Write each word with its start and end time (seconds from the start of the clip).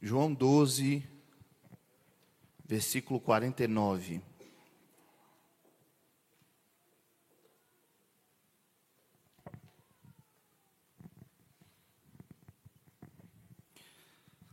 João 0.00 0.32
12, 0.32 1.02
versículo 2.64 3.18
49. 3.20 4.22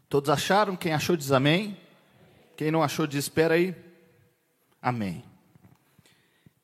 Todos 0.09 0.29
acharam? 0.31 0.75
Quem 0.75 0.93
achou 0.93 1.15
diz 1.15 1.31
amém. 1.31 1.77
Quem 2.57 2.71
não 2.71 2.81
achou 2.81 3.05
diz 3.05 3.25
espera 3.25 3.53
aí. 3.53 3.75
Amém. 4.81 5.23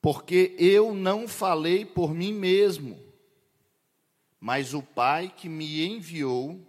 Porque 0.02 0.56
eu 0.58 0.96
não 0.96 1.28
falei 1.28 1.86
por 1.86 2.16
mim 2.16 2.34
mesmo, 2.34 3.00
mas 4.40 4.74
o 4.74 4.82
Pai 4.82 5.32
que 5.36 5.48
me 5.48 5.86
enviou, 5.86 6.60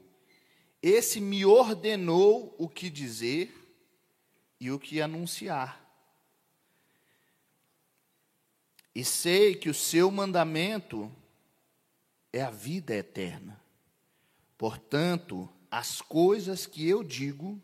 esse 0.82 1.20
me 1.20 1.46
ordenou 1.46 2.54
o 2.58 2.68
que 2.68 2.90
dizer 2.90 3.54
e 4.58 4.70
o 4.70 4.78
que 4.78 5.00
anunciar. 5.00 5.80
E 8.94 9.04
sei 9.04 9.54
que 9.54 9.70
o 9.70 9.74
seu 9.74 10.10
mandamento 10.10 11.10
é 12.32 12.42
a 12.42 12.50
vida 12.50 12.94
eterna. 12.94 13.60
Portanto, 14.58 15.48
as 15.70 16.02
coisas 16.02 16.66
que 16.66 16.86
eu 16.86 17.02
digo, 17.02 17.60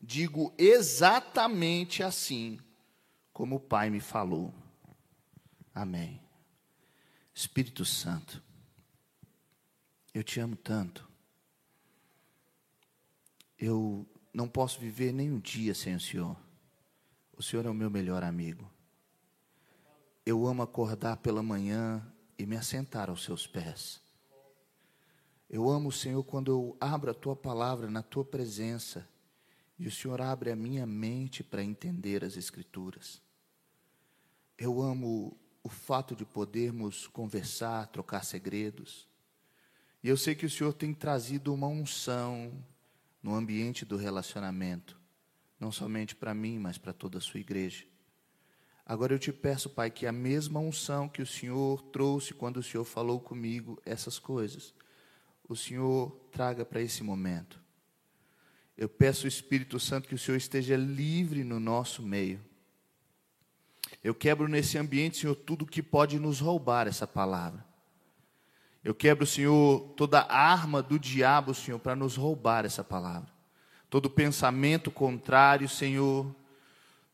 digo 0.00 0.54
exatamente 0.56 2.02
assim 2.02 2.58
como 3.32 3.56
o 3.56 3.60
Pai 3.60 3.90
me 3.90 4.00
falou. 4.00 4.54
Amém. 5.74 6.20
Espírito 7.34 7.84
Santo, 7.84 8.42
eu 10.14 10.22
te 10.22 10.38
amo 10.40 10.56
tanto. 10.56 11.11
Eu 13.64 14.04
não 14.34 14.48
posso 14.48 14.80
viver 14.80 15.12
nem 15.12 15.30
um 15.30 15.38
dia 15.38 15.72
sem 15.72 15.94
o 15.94 16.00
Senhor. 16.00 16.36
O 17.32 17.40
Senhor 17.40 17.64
é 17.64 17.70
o 17.70 17.74
meu 17.74 17.88
melhor 17.88 18.24
amigo. 18.24 18.68
Eu 20.26 20.48
amo 20.48 20.62
acordar 20.62 21.18
pela 21.18 21.44
manhã 21.44 22.04
e 22.36 22.44
me 22.44 22.56
assentar 22.56 23.08
aos 23.08 23.22
seus 23.22 23.46
pés. 23.46 24.00
Eu 25.48 25.70
amo 25.70 25.90
o 25.90 25.92
Senhor 25.92 26.24
quando 26.24 26.50
eu 26.50 26.76
abro 26.80 27.12
a 27.12 27.14
tua 27.14 27.36
palavra 27.36 27.88
na 27.88 28.02
tua 28.02 28.24
presença 28.24 29.08
e 29.78 29.86
o 29.86 29.92
Senhor 29.92 30.20
abre 30.20 30.50
a 30.50 30.56
minha 30.56 30.84
mente 30.84 31.44
para 31.44 31.62
entender 31.62 32.24
as 32.24 32.36
Escrituras. 32.36 33.22
Eu 34.58 34.82
amo 34.82 35.38
o 35.62 35.68
fato 35.68 36.16
de 36.16 36.24
podermos 36.24 37.06
conversar, 37.06 37.86
trocar 37.92 38.24
segredos. 38.24 39.06
E 40.02 40.08
eu 40.08 40.16
sei 40.16 40.34
que 40.34 40.46
o 40.46 40.50
Senhor 40.50 40.72
tem 40.72 40.92
trazido 40.92 41.54
uma 41.54 41.68
unção 41.68 42.52
no 43.22 43.34
ambiente 43.34 43.84
do 43.84 43.96
relacionamento, 43.96 45.00
não 45.58 45.70
somente 45.70 46.16
para 46.16 46.34
mim, 46.34 46.58
mas 46.58 46.76
para 46.76 46.92
toda 46.92 47.18
a 47.18 47.20
sua 47.20 47.40
igreja. 47.40 47.84
Agora 48.84 49.14
eu 49.14 49.18
te 49.18 49.32
peço, 49.32 49.70
Pai, 49.70 49.90
que 49.90 50.06
a 50.06 50.12
mesma 50.12 50.58
unção 50.58 51.08
que 51.08 51.22
o 51.22 51.26
Senhor 51.26 51.80
trouxe 51.84 52.34
quando 52.34 52.56
o 52.56 52.62
Senhor 52.62 52.84
falou 52.84 53.20
comigo 53.20 53.80
essas 53.84 54.18
coisas, 54.18 54.74
o 55.48 55.54
Senhor 55.54 56.10
traga 56.32 56.64
para 56.64 56.80
esse 56.80 57.02
momento. 57.02 57.60
Eu 58.76 58.88
peço 58.88 59.28
Espírito 59.28 59.78
Santo 59.78 60.08
que 60.08 60.14
o 60.14 60.18
Senhor 60.18 60.36
esteja 60.36 60.76
livre 60.76 61.44
no 61.44 61.60
nosso 61.60 62.02
meio. 62.02 62.40
Eu 64.02 64.14
quebro 64.14 64.48
nesse 64.48 64.76
ambiente, 64.78 65.18
Senhor, 65.18 65.36
tudo 65.36 65.66
que 65.66 65.82
pode 65.82 66.18
nos 66.18 66.40
roubar 66.40 66.88
essa 66.88 67.06
palavra. 67.06 67.64
Eu 68.84 68.94
quebro, 68.94 69.26
Senhor, 69.26 69.80
toda 69.96 70.26
arma 70.28 70.82
do 70.82 70.98
diabo, 70.98 71.54
Senhor, 71.54 71.78
para 71.78 71.94
nos 71.94 72.16
roubar 72.16 72.64
essa 72.64 72.82
palavra. 72.82 73.30
Todo 73.88 74.10
pensamento 74.10 74.90
contrário, 74.90 75.68
Senhor. 75.68 76.26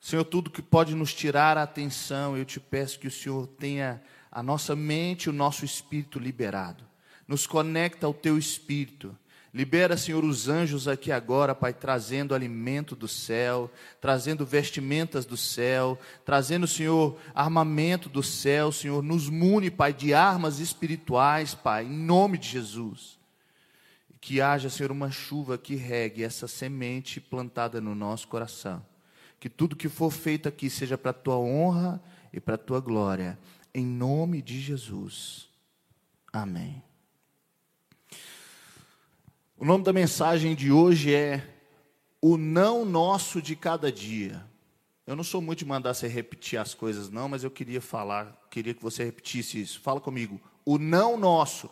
Senhor, 0.00 0.24
tudo 0.24 0.50
que 0.50 0.62
pode 0.62 0.94
nos 0.94 1.12
tirar 1.12 1.58
a 1.58 1.64
atenção, 1.64 2.36
eu 2.36 2.44
te 2.44 2.58
peço 2.58 2.98
que 2.98 3.08
o 3.08 3.10
Senhor 3.10 3.46
tenha 3.46 4.02
a 4.30 4.42
nossa 4.42 4.74
mente, 4.74 5.28
o 5.28 5.32
nosso 5.32 5.64
espírito 5.64 6.18
liberado 6.18 6.88
nos 7.28 7.46
conecta 7.46 8.06
ao 8.06 8.14
teu 8.14 8.38
espírito. 8.38 9.14
Libera, 9.58 9.96
Senhor, 9.96 10.24
os 10.24 10.48
anjos 10.48 10.86
aqui 10.86 11.10
agora, 11.10 11.52
Pai, 11.52 11.72
trazendo 11.72 12.32
alimento 12.32 12.94
do 12.94 13.08
céu, 13.08 13.68
trazendo 14.00 14.46
vestimentas 14.46 15.26
do 15.26 15.36
céu, 15.36 15.98
trazendo, 16.24 16.64
Senhor, 16.64 17.18
armamento 17.34 18.08
do 18.08 18.22
céu, 18.22 18.70
Senhor, 18.70 19.02
nos 19.02 19.28
mune, 19.28 19.68
Pai, 19.68 19.92
de 19.92 20.14
armas 20.14 20.60
espirituais, 20.60 21.56
Pai, 21.56 21.86
em 21.86 21.90
nome 21.90 22.38
de 22.38 22.48
Jesus. 22.48 23.18
Que 24.20 24.40
haja, 24.40 24.70
Senhor, 24.70 24.92
uma 24.92 25.10
chuva 25.10 25.58
que 25.58 25.74
regue 25.74 26.22
essa 26.22 26.46
semente 26.46 27.20
plantada 27.20 27.80
no 27.80 27.96
nosso 27.96 28.28
coração. 28.28 28.80
Que 29.40 29.50
tudo 29.50 29.74
que 29.74 29.88
for 29.88 30.12
feito 30.12 30.48
aqui 30.48 30.70
seja 30.70 30.96
para 30.96 31.10
a 31.10 31.14
tua 31.14 31.36
honra 31.36 32.00
e 32.32 32.38
para 32.38 32.54
a 32.54 32.58
tua 32.58 32.78
glória. 32.78 33.36
Em 33.74 33.84
nome 33.84 34.40
de 34.40 34.60
Jesus. 34.60 35.48
Amém. 36.32 36.80
O 39.60 39.64
nome 39.64 39.82
da 39.82 39.92
mensagem 39.92 40.54
de 40.54 40.70
hoje 40.70 41.12
é 41.12 41.44
O 42.22 42.36
Não 42.36 42.84
Nosso 42.84 43.42
de 43.42 43.56
Cada 43.56 43.90
Dia. 43.90 44.46
Eu 45.04 45.16
não 45.16 45.24
sou 45.24 45.42
muito 45.42 45.58
de 45.58 45.64
mandar 45.64 45.94
você 45.94 46.06
repetir 46.06 46.60
as 46.60 46.74
coisas, 46.74 47.10
não, 47.10 47.28
mas 47.28 47.42
eu 47.42 47.50
queria 47.50 47.80
falar, 47.80 48.40
queria 48.52 48.72
que 48.72 48.80
você 48.80 49.02
repetisse 49.02 49.60
isso. 49.60 49.80
Fala 49.80 50.00
comigo. 50.00 50.40
O 50.64 50.78
não 50.78 51.16
nosso 51.18 51.68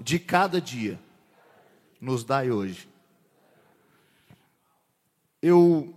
de 0.00 0.18
cada 0.18 0.58
dia 0.58 0.98
nos 2.00 2.24
dai 2.24 2.50
hoje. 2.50 2.88
Eu, 5.42 5.94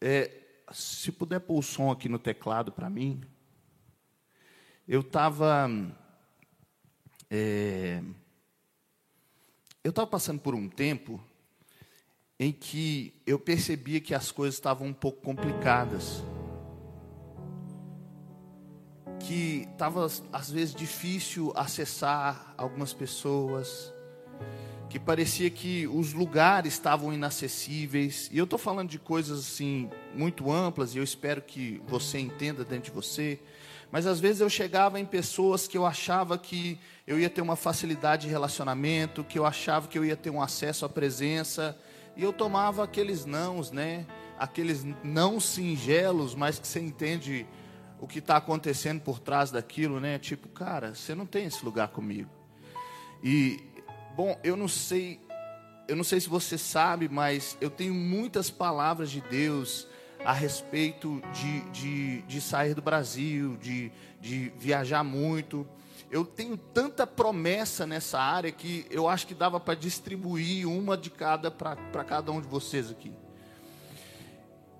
é, 0.00 0.32
se 0.72 1.12
puder 1.12 1.38
pôr 1.38 1.60
o 1.60 1.62
som 1.62 1.92
aqui 1.92 2.08
no 2.08 2.18
teclado 2.18 2.72
para 2.72 2.90
mim, 2.90 3.22
eu 4.88 5.00
estava. 5.00 5.70
É, 7.30 8.02
eu 9.84 9.90
estava 9.90 10.06
passando 10.06 10.40
por 10.40 10.54
um 10.54 10.66
tempo 10.66 11.22
em 12.40 12.50
que 12.50 13.12
eu 13.26 13.38
percebia 13.38 14.00
que 14.00 14.14
as 14.14 14.32
coisas 14.32 14.54
estavam 14.54 14.88
um 14.88 14.94
pouco 14.94 15.20
complicadas. 15.20 16.22
Que 19.20 19.68
estava, 19.70 20.06
às 20.32 20.50
vezes, 20.50 20.74
difícil 20.74 21.52
acessar 21.54 22.54
algumas 22.56 22.94
pessoas. 22.94 23.92
Que 24.88 24.98
parecia 24.98 25.50
que 25.50 25.86
os 25.86 26.14
lugares 26.14 26.72
estavam 26.72 27.12
inacessíveis. 27.12 28.30
E 28.32 28.38
eu 28.38 28.44
estou 28.44 28.58
falando 28.58 28.88
de 28.88 28.98
coisas 28.98 29.38
assim, 29.38 29.90
muito 30.14 30.50
amplas, 30.50 30.94
e 30.94 30.98
eu 30.98 31.04
espero 31.04 31.42
que 31.42 31.82
você 31.86 32.18
entenda 32.18 32.64
dentro 32.64 32.84
de 32.84 32.90
você. 32.90 33.38
Mas 33.94 34.08
às 34.08 34.18
vezes 34.18 34.40
eu 34.40 34.50
chegava 34.50 34.98
em 34.98 35.04
pessoas 35.04 35.68
que 35.68 35.78
eu 35.78 35.86
achava 35.86 36.36
que 36.36 36.80
eu 37.06 37.16
ia 37.16 37.30
ter 37.30 37.40
uma 37.40 37.54
facilidade 37.54 38.22
de 38.22 38.28
relacionamento, 38.28 39.22
que 39.22 39.38
eu 39.38 39.46
achava 39.46 39.86
que 39.86 39.96
eu 39.96 40.04
ia 40.04 40.16
ter 40.16 40.30
um 40.30 40.42
acesso 40.42 40.84
à 40.84 40.88
presença, 40.88 41.78
e 42.16 42.24
eu 42.24 42.32
tomava 42.32 42.82
aqueles 42.82 43.24
nãos, 43.24 43.70
né? 43.70 44.04
Aqueles 44.36 44.84
não 45.04 45.38
singelos, 45.38 46.34
mas 46.34 46.58
que 46.58 46.66
você 46.66 46.80
entende 46.80 47.46
o 48.00 48.08
que 48.08 48.18
está 48.18 48.36
acontecendo 48.36 49.00
por 49.00 49.20
trás 49.20 49.52
daquilo, 49.52 50.00
né? 50.00 50.18
Tipo, 50.18 50.48
cara, 50.48 50.92
você 50.92 51.14
não 51.14 51.24
tem 51.24 51.46
esse 51.46 51.64
lugar 51.64 51.86
comigo. 51.86 52.30
E, 53.22 53.62
bom, 54.16 54.36
eu 54.42 54.56
não 54.56 54.66
sei, 54.66 55.20
eu 55.86 55.94
não 55.94 56.02
sei 56.02 56.18
se 56.18 56.28
você 56.28 56.58
sabe, 56.58 57.08
mas 57.08 57.56
eu 57.60 57.70
tenho 57.70 57.94
muitas 57.94 58.50
palavras 58.50 59.08
de 59.08 59.20
Deus 59.20 59.86
a 60.24 60.32
respeito 60.32 61.22
de, 61.32 61.60
de, 61.70 62.22
de 62.22 62.40
sair 62.40 62.74
do 62.74 62.80
Brasil, 62.80 63.56
de, 63.58 63.92
de 64.20 64.52
viajar 64.58 65.04
muito. 65.04 65.66
Eu 66.10 66.24
tenho 66.24 66.56
tanta 66.56 67.06
promessa 67.06 67.86
nessa 67.86 68.18
área 68.18 68.50
que 68.50 68.86
eu 68.90 69.08
acho 69.08 69.26
que 69.26 69.34
dava 69.34 69.60
para 69.60 69.74
distribuir 69.74 70.66
uma 70.68 70.96
de 70.96 71.10
cada 71.10 71.50
para 71.50 72.04
cada 72.04 72.32
um 72.32 72.40
de 72.40 72.48
vocês 72.48 72.90
aqui. 72.90 73.12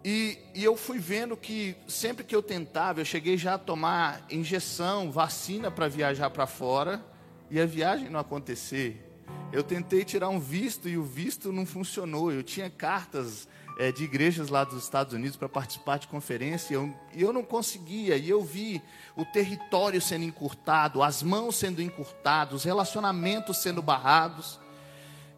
E, 0.04 0.38
e, 0.54 0.62
eu 0.62 0.76
fui 0.76 0.98
vendo 0.98 1.34
que 1.34 1.74
sempre 1.88 2.24
que 2.24 2.36
eu 2.36 2.42
tentava, 2.42 3.00
eu 3.00 3.06
cheguei 3.06 3.38
já 3.38 3.54
a 3.54 3.58
tomar 3.58 4.22
injeção, 4.30 5.10
vacina 5.10 5.70
para 5.70 5.88
viajar 5.88 6.28
para 6.28 6.46
fora, 6.46 7.02
e 7.50 7.58
a 7.58 7.64
viagem 7.64 8.10
não 8.10 8.20
acontecer. 8.20 9.02
Eu 9.50 9.62
tentei 9.62 10.04
tirar 10.04 10.28
um 10.28 10.38
visto 10.38 10.90
e 10.90 10.98
o 10.98 11.02
visto 11.02 11.50
não 11.50 11.64
funcionou. 11.64 12.30
Eu 12.30 12.42
tinha 12.42 12.68
cartas 12.68 13.48
é, 13.78 13.90
de 13.90 14.04
igrejas 14.04 14.48
lá 14.48 14.64
dos 14.64 14.82
Estados 14.82 15.12
Unidos 15.12 15.36
para 15.36 15.48
participar 15.48 15.98
de 15.98 16.06
conferência, 16.06 16.74
e 16.74 16.76
eu, 16.76 16.94
eu 17.14 17.32
não 17.32 17.42
conseguia, 17.42 18.16
e 18.16 18.28
eu 18.28 18.42
vi 18.42 18.80
o 19.16 19.24
território 19.24 20.00
sendo 20.00 20.24
encurtado, 20.24 21.02
as 21.02 21.22
mãos 21.22 21.56
sendo 21.56 21.82
encurtadas, 21.82 22.54
os 22.54 22.64
relacionamentos 22.64 23.58
sendo 23.58 23.82
barrados. 23.82 24.60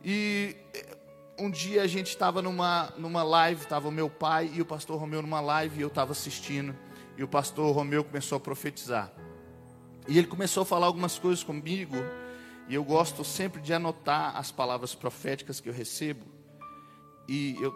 E 0.04 0.56
eh, 0.74 0.96
um 1.38 1.50
dia 1.50 1.82
a 1.82 1.86
gente 1.86 2.08
estava 2.08 2.42
numa, 2.42 2.92
numa 2.98 3.22
live, 3.22 3.62
estava 3.62 3.88
o 3.88 3.92
meu 3.92 4.10
pai 4.10 4.50
e 4.54 4.60
o 4.60 4.66
pastor 4.66 4.98
Romeu 5.00 5.22
numa 5.22 5.40
live, 5.40 5.78
e 5.78 5.82
eu 5.82 5.88
estava 5.88 6.12
assistindo, 6.12 6.76
e 7.16 7.24
o 7.24 7.28
pastor 7.28 7.74
Romeu 7.74 8.04
começou 8.04 8.36
a 8.36 8.40
profetizar. 8.40 9.10
E 10.06 10.18
ele 10.18 10.26
começou 10.26 10.62
a 10.62 10.66
falar 10.66 10.86
algumas 10.86 11.18
coisas 11.18 11.42
comigo, 11.42 11.96
E 12.68 12.74
eu 12.74 12.82
gosto 12.82 13.24
sempre 13.24 13.60
de 13.62 13.72
anotar 13.72 14.36
as 14.36 14.50
palavras 14.50 14.92
proféticas 14.92 15.60
que 15.60 15.68
eu 15.68 15.72
recebo. 15.72 16.26
E 17.28 17.56
eu, 17.60 17.72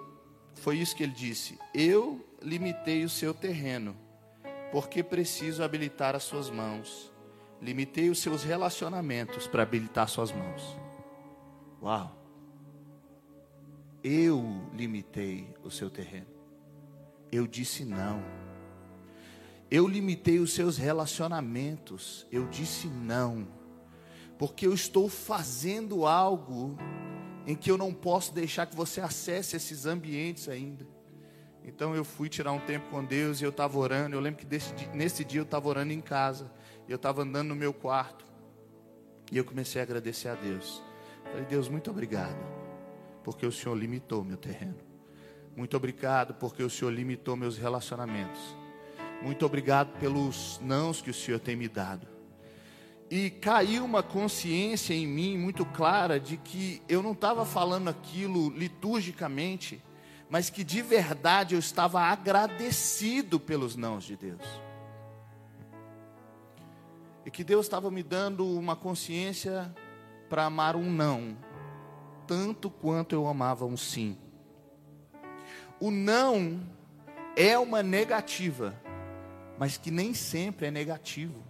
foi 0.54 0.78
isso 0.78 0.94
que 0.94 1.02
ele 1.02 1.12
disse: 1.12 1.58
Eu 1.74 2.24
limitei 2.42 3.04
o 3.04 3.08
seu 3.08 3.32
terreno, 3.32 3.96
porque 4.72 5.02
preciso 5.02 5.62
habilitar 5.62 6.14
as 6.14 6.22
suas 6.22 6.50
mãos. 6.50 7.10
Limitei 7.60 8.08
os 8.08 8.18
seus 8.20 8.42
relacionamentos 8.42 9.46
para 9.46 9.62
habilitar 9.62 10.08
suas 10.08 10.32
mãos. 10.32 10.62
Uau! 11.82 12.16
Eu 14.02 14.42
limitei 14.72 15.54
o 15.62 15.70
seu 15.70 15.90
terreno. 15.90 16.26
Eu 17.30 17.46
disse 17.46 17.84
não. 17.84 18.22
Eu 19.70 19.86
limitei 19.86 20.38
os 20.38 20.52
seus 20.52 20.78
relacionamentos. 20.78 22.26
Eu 22.32 22.48
disse 22.48 22.86
não. 22.86 23.46
Porque 24.38 24.66
eu 24.66 24.72
estou 24.72 25.08
fazendo 25.08 26.06
algo 26.06 26.78
em 27.50 27.56
que 27.56 27.68
eu 27.68 27.76
não 27.76 27.92
posso 27.92 28.32
deixar 28.32 28.64
que 28.64 28.76
você 28.76 29.00
acesse 29.00 29.56
esses 29.56 29.84
ambientes 29.84 30.48
ainda. 30.48 30.86
Então 31.64 31.96
eu 31.96 32.04
fui 32.04 32.28
tirar 32.28 32.52
um 32.52 32.60
tempo 32.60 32.88
com 32.90 33.04
Deus 33.04 33.40
e 33.40 33.44
eu 33.44 33.50
estava 33.50 33.76
orando. 33.76 34.14
Eu 34.14 34.20
lembro 34.20 34.38
que 34.38 34.46
desse, 34.46 34.72
nesse 34.94 35.24
dia 35.24 35.40
eu 35.40 35.44
estava 35.44 35.68
orando 35.68 35.92
em 35.92 36.00
casa. 36.00 36.48
Eu 36.88 36.94
estava 36.94 37.22
andando 37.22 37.48
no 37.48 37.56
meu 37.56 37.74
quarto. 37.74 38.24
E 39.32 39.36
eu 39.36 39.44
comecei 39.44 39.80
a 39.80 39.84
agradecer 39.84 40.28
a 40.28 40.36
Deus. 40.36 40.80
Falei, 41.24 41.44
Deus, 41.44 41.68
muito 41.68 41.90
obrigado. 41.90 42.38
Porque 43.24 43.44
o 43.44 43.50
Senhor 43.50 43.74
limitou 43.74 44.22
meu 44.22 44.36
terreno. 44.36 44.78
Muito 45.56 45.76
obrigado 45.76 46.34
porque 46.34 46.62
o 46.62 46.70
Senhor 46.70 46.92
limitou 46.92 47.36
meus 47.36 47.58
relacionamentos. 47.58 48.56
Muito 49.20 49.44
obrigado 49.44 49.98
pelos 49.98 50.60
nãos 50.62 51.02
que 51.02 51.10
o 51.10 51.14
Senhor 51.14 51.40
tem 51.40 51.56
me 51.56 51.68
dado. 51.68 52.19
E 53.10 53.28
caiu 53.28 53.84
uma 53.84 54.04
consciência 54.04 54.94
em 54.94 55.04
mim 55.04 55.36
muito 55.36 55.66
clara 55.66 56.20
de 56.20 56.36
que 56.36 56.80
eu 56.88 57.02
não 57.02 57.10
estava 57.10 57.44
falando 57.44 57.88
aquilo 57.88 58.50
liturgicamente, 58.50 59.82
mas 60.28 60.48
que 60.48 60.62
de 60.62 60.80
verdade 60.80 61.56
eu 61.56 61.58
estava 61.58 62.02
agradecido 62.02 63.40
pelos 63.40 63.74
nãos 63.74 64.04
de 64.04 64.16
Deus. 64.16 64.44
E 67.26 67.30
que 67.32 67.42
Deus 67.42 67.66
estava 67.66 67.90
me 67.90 68.04
dando 68.04 68.46
uma 68.46 68.76
consciência 68.76 69.74
para 70.28 70.44
amar 70.44 70.76
um 70.76 70.88
não, 70.88 71.36
tanto 72.28 72.70
quanto 72.70 73.12
eu 73.12 73.26
amava 73.26 73.66
um 73.66 73.76
sim. 73.76 74.16
O 75.80 75.90
não 75.90 76.60
é 77.34 77.58
uma 77.58 77.82
negativa, 77.82 78.80
mas 79.58 79.76
que 79.76 79.90
nem 79.90 80.14
sempre 80.14 80.66
é 80.66 80.70
negativo. 80.70 81.49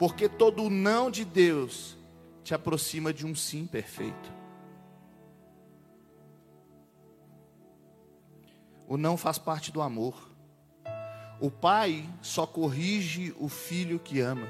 Porque 0.00 0.30
todo 0.30 0.70
não 0.70 1.10
de 1.10 1.26
Deus 1.26 1.94
te 2.42 2.54
aproxima 2.54 3.12
de 3.12 3.26
um 3.26 3.34
sim 3.34 3.66
perfeito. 3.66 4.32
O 8.88 8.96
não 8.96 9.18
faz 9.18 9.36
parte 9.36 9.70
do 9.70 9.82
amor. 9.82 10.14
O 11.38 11.50
pai 11.50 12.08
só 12.22 12.46
corrige 12.46 13.34
o 13.38 13.46
filho 13.46 13.98
que 13.98 14.20
ama. 14.20 14.48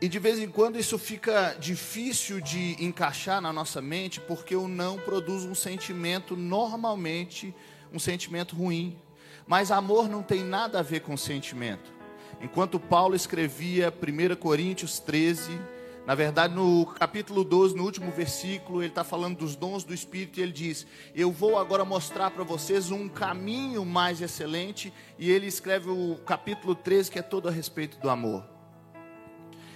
E 0.00 0.08
de 0.08 0.20
vez 0.20 0.38
em 0.38 0.48
quando 0.48 0.78
isso 0.78 0.96
fica 0.96 1.56
difícil 1.58 2.40
de 2.40 2.76
encaixar 2.78 3.40
na 3.40 3.52
nossa 3.52 3.82
mente, 3.82 4.20
porque 4.20 4.54
o 4.54 4.68
não 4.68 4.96
produz 4.96 5.42
um 5.42 5.56
sentimento, 5.56 6.36
normalmente, 6.36 7.52
um 7.92 7.98
sentimento 7.98 8.54
ruim. 8.54 8.96
Mas 9.44 9.72
amor 9.72 10.08
não 10.08 10.22
tem 10.22 10.44
nada 10.44 10.78
a 10.78 10.82
ver 10.82 11.00
com 11.00 11.16
sentimento. 11.16 11.95
Enquanto 12.40 12.78
Paulo 12.78 13.14
escrevia 13.14 13.92
1 13.92 14.36
Coríntios 14.36 14.98
13, 14.98 15.58
na 16.06 16.14
verdade, 16.14 16.54
no 16.54 16.86
capítulo 16.86 17.42
12, 17.42 17.74
no 17.74 17.82
último 17.82 18.12
versículo, 18.12 18.80
ele 18.80 18.90
está 18.90 19.02
falando 19.02 19.38
dos 19.38 19.56
dons 19.56 19.82
do 19.82 19.92
Espírito 19.92 20.38
e 20.38 20.42
ele 20.44 20.52
diz: 20.52 20.86
Eu 21.12 21.32
vou 21.32 21.58
agora 21.58 21.84
mostrar 21.84 22.30
para 22.30 22.44
vocês 22.44 22.92
um 22.92 23.08
caminho 23.08 23.84
mais 23.84 24.20
excelente. 24.20 24.92
E 25.18 25.28
ele 25.28 25.48
escreve 25.48 25.90
o 25.90 26.16
capítulo 26.24 26.76
13, 26.76 27.10
que 27.10 27.18
é 27.18 27.22
todo 27.22 27.48
a 27.48 27.50
respeito 27.50 27.98
do 27.98 28.08
amor. 28.08 28.44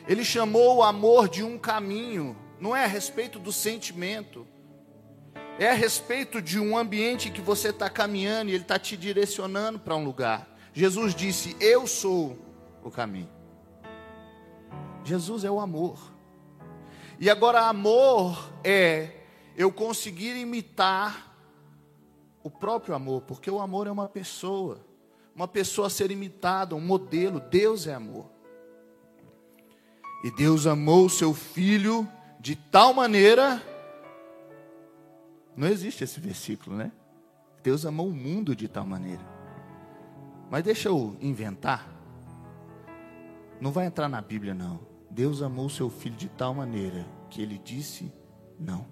Ele 0.06 0.24
chamou 0.24 0.76
o 0.76 0.82
amor 0.84 1.28
de 1.28 1.42
um 1.42 1.58
caminho, 1.58 2.36
não 2.60 2.76
é 2.76 2.84
a 2.84 2.88
respeito 2.88 3.38
do 3.40 3.52
sentimento, 3.52 4.46
é 5.58 5.68
a 5.68 5.74
respeito 5.74 6.40
de 6.40 6.60
um 6.60 6.78
ambiente 6.78 7.30
que 7.30 7.40
você 7.40 7.70
está 7.70 7.90
caminhando 7.90 8.50
e 8.50 8.54
ele 8.54 8.62
está 8.62 8.78
te 8.78 8.96
direcionando 8.96 9.80
para 9.80 9.96
um 9.96 10.04
lugar. 10.04 10.48
Jesus 10.72 11.12
disse: 11.12 11.56
Eu 11.58 11.88
sou 11.88 12.49
o 12.82 12.90
caminho. 12.90 13.30
Jesus 15.04 15.44
é 15.44 15.50
o 15.50 15.60
amor. 15.60 15.98
E 17.18 17.28
agora, 17.28 17.68
amor 17.68 18.52
é 18.64 19.10
eu 19.56 19.70
conseguir 19.70 20.36
imitar 20.36 21.34
o 22.42 22.50
próprio 22.50 22.94
amor, 22.94 23.22
porque 23.22 23.50
o 23.50 23.60
amor 23.60 23.86
é 23.86 23.90
uma 23.90 24.08
pessoa, 24.08 24.80
uma 25.34 25.46
pessoa 25.46 25.88
a 25.88 25.90
ser 25.90 26.10
imitada, 26.10 26.74
um 26.74 26.80
modelo. 26.80 27.40
Deus 27.40 27.86
é 27.86 27.94
amor. 27.94 28.26
E 30.24 30.30
Deus 30.30 30.66
amou 30.66 31.06
o 31.06 31.10
seu 31.10 31.34
filho 31.34 32.08
de 32.38 32.56
tal 32.56 32.94
maneira. 32.94 33.62
Não 35.56 35.68
existe 35.68 36.04
esse 36.04 36.20
versículo, 36.20 36.76
né? 36.76 36.92
Deus 37.62 37.84
amou 37.84 38.08
o 38.08 38.14
mundo 38.14 38.56
de 38.56 38.66
tal 38.68 38.86
maneira. 38.86 39.22
Mas 40.50 40.64
deixa 40.64 40.88
eu 40.88 41.16
inventar. 41.20 41.99
Não 43.60 43.70
vai 43.70 43.86
entrar 43.86 44.08
na 44.08 44.20
Bíblia, 44.20 44.54
não. 44.54 44.80
Deus 45.10 45.42
amou 45.42 45.68
seu 45.68 45.90
filho 45.90 46.16
de 46.16 46.28
tal 46.28 46.54
maneira 46.54 47.06
que 47.28 47.42
ele 47.42 47.58
disse 47.58 48.12
não. 48.58 48.86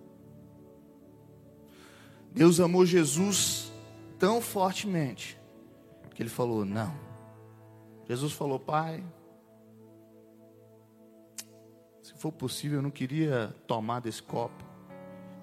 Deus 2.33 2.61
amou 2.61 2.85
Jesus 2.85 3.73
tão 4.19 4.41
fortemente 4.41 5.39
que 6.15 6.23
ele 6.23 6.31
falou 6.31 6.65
não. 6.65 6.93
Jesus 8.09 8.33
falou, 8.33 8.59
Pai, 8.59 9.05
se 12.03 12.13
for 12.15 12.33
possível, 12.33 12.79
eu 12.79 12.83
não 12.83 12.91
queria 12.91 13.55
tomar 13.67 14.01
desse 14.01 14.23
copo, 14.23 14.65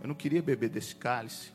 eu 0.01 0.07
não 0.07 0.15
queria 0.15 0.41
beber 0.41 0.69
desse 0.69 0.95
cálice. 0.95 1.53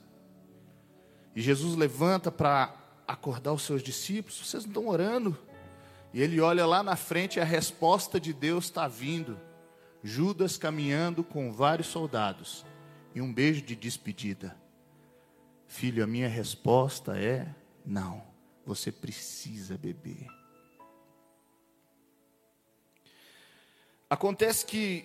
E 1.35 1.43
Jesus 1.43 1.77
levanta 1.77 2.31
para 2.31 2.75
acordar 3.07 3.53
os 3.53 3.63
seus 3.63 3.83
discípulos: 3.83 4.39
vocês 4.39 4.65
não 4.65 4.71
estão 4.71 4.89
orando? 4.89 5.37
E 6.13 6.21
ele 6.21 6.41
olha 6.41 6.67
lá 6.67 6.83
na 6.83 6.97
frente 6.97 7.39
e 7.39 7.41
a 7.41 7.45
resposta 7.45 8.21
de 8.21 8.33
Deus 8.33 8.65
está 8.65 8.89
vindo. 8.89 9.39
Judas 10.03 10.57
caminhando 10.57 11.23
com 11.23 11.53
vários 11.53 11.89
soldados 11.89 12.65
e 13.15 13.21
um 13.21 13.33
beijo 13.33 13.63
de 13.63 13.77
despedida. 13.77 14.57
Filho, 15.67 16.03
a 16.03 16.07
minha 16.07 16.29
resposta 16.29 17.19
é: 17.19 17.47
não, 17.85 18.23
você 18.65 18.91
precisa 18.91 19.77
beber. 19.77 20.27
Acontece 24.09 24.67
que, 24.67 25.05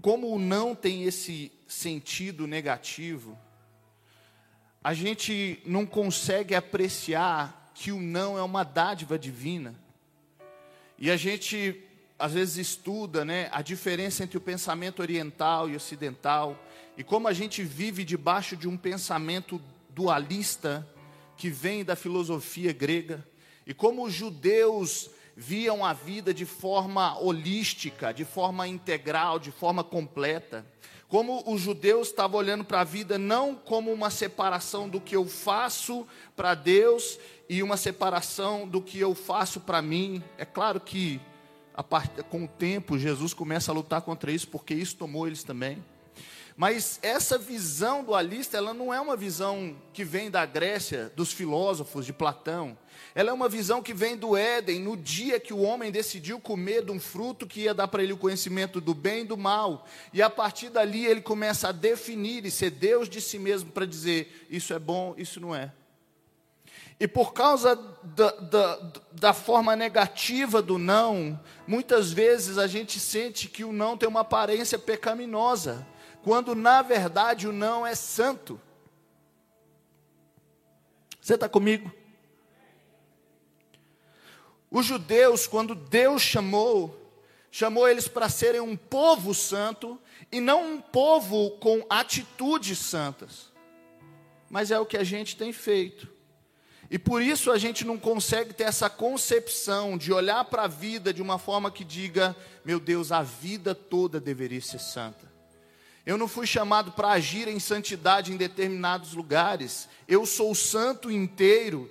como 0.00 0.34
o 0.34 0.38
não 0.38 0.74
tem 0.74 1.04
esse 1.04 1.52
sentido 1.68 2.48
negativo, 2.48 3.38
a 4.82 4.92
gente 4.92 5.62
não 5.64 5.86
consegue 5.86 6.56
apreciar 6.56 7.70
que 7.74 7.92
o 7.92 8.00
não 8.00 8.36
é 8.36 8.42
uma 8.42 8.64
dádiva 8.64 9.16
divina. 9.16 9.81
E 11.02 11.10
a 11.10 11.16
gente 11.16 11.82
às 12.16 12.32
vezes 12.32 12.58
estuda, 12.58 13.24
né, 13.24 13.48
a 13.50 13.60
diferença 13.60 14.22
entre 14.22 14.38
o 14.38 14.40
pensamento 14.40 15.02
oriental 15.02 15.68
e 15.68 15.74
ocidental 15.74 16.56
e 16.96 17.02
como 17.02 17.26
a 17.26 17.32
gente 17.32 17.60
vive 17.64 18.04
debaixo 18.04 18.56
de 18.56 18.68
um 18.68 18.76
pensamento 18.76 19.60
dualista 19.88 20.88
que 21.36 21.50
vem 21.50 21.84
da 21.84 21.96
filosofia 21.96 22.72
grega 22.72 23.26
e 23.66 23.74
como 23.74 24.04
os 24.04 24.12
judeus 24.12 25.10
viam 25.36 25.84
a 25.84 25.92
vida 25.92 26.32
de 26.32 26.46
forma 26.46 27.18
holística, 27.18 28.14
de 28.14 28.24
forma 28.24 28.68
integral, 28.68 29.40
de 29.40 29.50
forma 29.50 29.82
completa. 29.82 30.64
Como 31.12 31.44
os 31.46 31.60
judeus 31.60 32.08
estavam 32.08 32.40
olhando 32.40 32.64
para 32.64 32.80
a 32.80 32.84
vida 32.84 33.18
não 33.18 33.54
como 33.54 33.92
uma 33.92 34.08
separação 34.08 34.88
do 34.88 34.98
que 34.98 35.14
eu 35.14 35.26
faço 35.26 36.06
para 36.34 36.54
Deus 36.54 37.18
e 37.50 37.62
uma 37.62 37.76
separação 37.76 38.66
do 38.66 38.80
que 38.80 38.98
eu 38.98 39.14
faço 39.14 39.60
para 39.60 39.82
mim. 39.82 40.24
É 40.38 40.46
claro 40.46 40.80
que 40.80 41.20
part... 41.90 42.22
com 42.30 42.44
o 42.44 42.48
tempo 42.48 42.98
Jesus 42.98 43.34
começa 43.34 43.70
a 43.70 43.74
lutar 43.74 44.00
contra 44.00 44.32
isso, 44.32 44.48
porque 44.48 44.72
isso 44.72 44.96
tomou 44.96 45.26
eles 45.26 45.44
também. 45.44 45.84
Mas 46.56 46.98
essa 47.02 47.36
visão 47.36 48.02
dualista, 48.02 48.56
ela 48.56 48.72
não 48.72 48.90
é 48.90 48.98
uma 48.98 49.14
visão 49.14 49.76
que 49.92 50.04
vem 50.04 50.30
da 50.30 50.46
Grécia, 50.46 51.12
dos 51.14 51.30
filósofos 51.30 52.06
de 52.06 52.14
Platão. 52.14 52.74
Ela 53.14 53.30
é 53.30 53.32
uma 53.32 53.48
visão 53.48 53.82
que 53.82 53.92
vem 53.92 54.16
do 54.16 54.36
Éden, 54.36 54.80
no 54.80 54.96
dia 54.96 55.38
que 55.38 55.52
o 55.52 55.60
homem 55.60 55.92
decidiu 55.92 56.40
comer 56.40 56.84
de 56.84 56.90
um 56.90 57.00
fruto 57.00 57.46
que 57.46 57.62
ia 57.62 57.74
dar 57.74 57.88
para 57.88 58.02
ele 58.02 58.12
o 58.12 58.18
conhecimento 58.18 58.80
do 58.80 58.94
bem 58.94 59.22
e 59.22 59.26
do 59.26 59.36
mal. 59.36 59.86
E 60.12 60.22
a 60.22 60.30
partir 60.30 60.70
dali 60.70 61.04
ele 61.04 61.20
começa 61.20 61.68
a 61.68 61.72
definir 61.72 62.46
e 62.46 62.50
ser 62.50 62.70
Deus 62.70 63.08
de 63.08 63.20
si 63.20 63.38
mesmo 63.38 63.70
para 63.70 63.84
dizer: 63.84 64.46
isso 64.48 64.72
é 64.72 64.78
bom, 64.78 65.14
isso 65.16 65.40
não 65.40 65.54
é. 65.54 65.72
E 67.02 67.08
por 67.08 67.32
causa 67.32 67.74
da, 67.74 68.30
da, 68.30 68.92
da, 69.10 69.32
forma 69.32 69.74
negativa 69.74 70.62
do 70.62 70.78
não, 70.78 71.38
muitas 71.66 72.12
vezes 72.12 72.58
a 72.58 72.68
gente 72.68 73.00
sente 73.00 73.48
que 73.48 73.64
o 73.64 73.72
não 73.72 73.96
tem 73.96 74.08
uma 74.08 74.20
aparência 74.20 74.78
pecaminosa, 74.78 75.84
quando 76.22 76.54
na 76.54 76.80
verdade 76.80 77.48
o 77.48 77.52
não 77.52 77.84
é 77.84 77.94
santo. 77.94 78.60
Você 81.20 81.34
está 81.34 81.48
comigo? 81.48 81.90
Os 84.72 84.86
judeus, 84.86 85.46
quando 85.46 85.74
Deus 85.74 86.22
chamou, 86.22 86.98
chamou 87.50 87.86
eles 87.86 88.08
para 88.08 88.30
serem 88.30 88.62
um 88.62 88.74
povo 88.74 89.34
santo 89.34 90.00
e 90.32 90.40
não 90.40 90.72
um 90.72 90.80
povo 90.80 91.50
com 91.58 91.84
atitudes 91.90 92.78
santas. 92.78 93.52
Mas 94.48 94.70
é 94.70 94.78
o 94.80 94.86
que 94.86 94.96
a 94.96 95.04
gente 95.04 95.36
tem 95.36 95.52
feito. 95.52 96.10
E 96.90 96.98
por 96.98 97.20
isso 97.20 97.52
a 97.52 97.58
gente 97.58 97.84
não 97.84 97.98
consegue 97.98 98.54
ter 98.54 98.64
essa 98.64 98.88
concepção 98.88 99.98
de 99.98 100.10
olhar 100.10 100.42
para 100.46 100.62
a 100.62 100.68
vida 100.68 101.12
de 101.12 101.20
uma 101.20 101.38
forma 101.38 101.70
que 101.70 101.84
diga: 101.84 102.34
meu 102.64 102.80
Deus, 102.80 103.12
a 103.12 103.22
vida 103.22 103.74
toda 103.74 104.18
deveria 104.18 104.60
ser 104.62 104.78
santa. 104.78 105.30
Eu 106.06 106.16
não 106.16 106.26
fui 106.26 106.46
chamado 106.46 106.92
para 106.92 107.12
agir 107.12 107.46
em 107.46 107.60
santidade 107.60 108.32
em 108.32 108.38
determinados 108.38 109.12
lugares. 109.12 109.86
Eu 110.08 110.24
sou 110.24 110.54
santo 110.54 111.10
inteiro. 111.10 111.90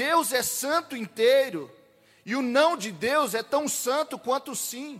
Deus 0.00 0.32
é 0.32 0.42
santo 0.42 0.96
inteiro. 0.96 1.70
E 2.24 2.34
o 2.34 2.40
não 2.40 2.74
de 2.74 2.90
Deus 2.90 3.34
é 3.34 3.42
tão 3.42 3.68
santo 3.68 4.18
quanto 4.18 4.52
o 4.52 4.56
sim. 4.56 4.98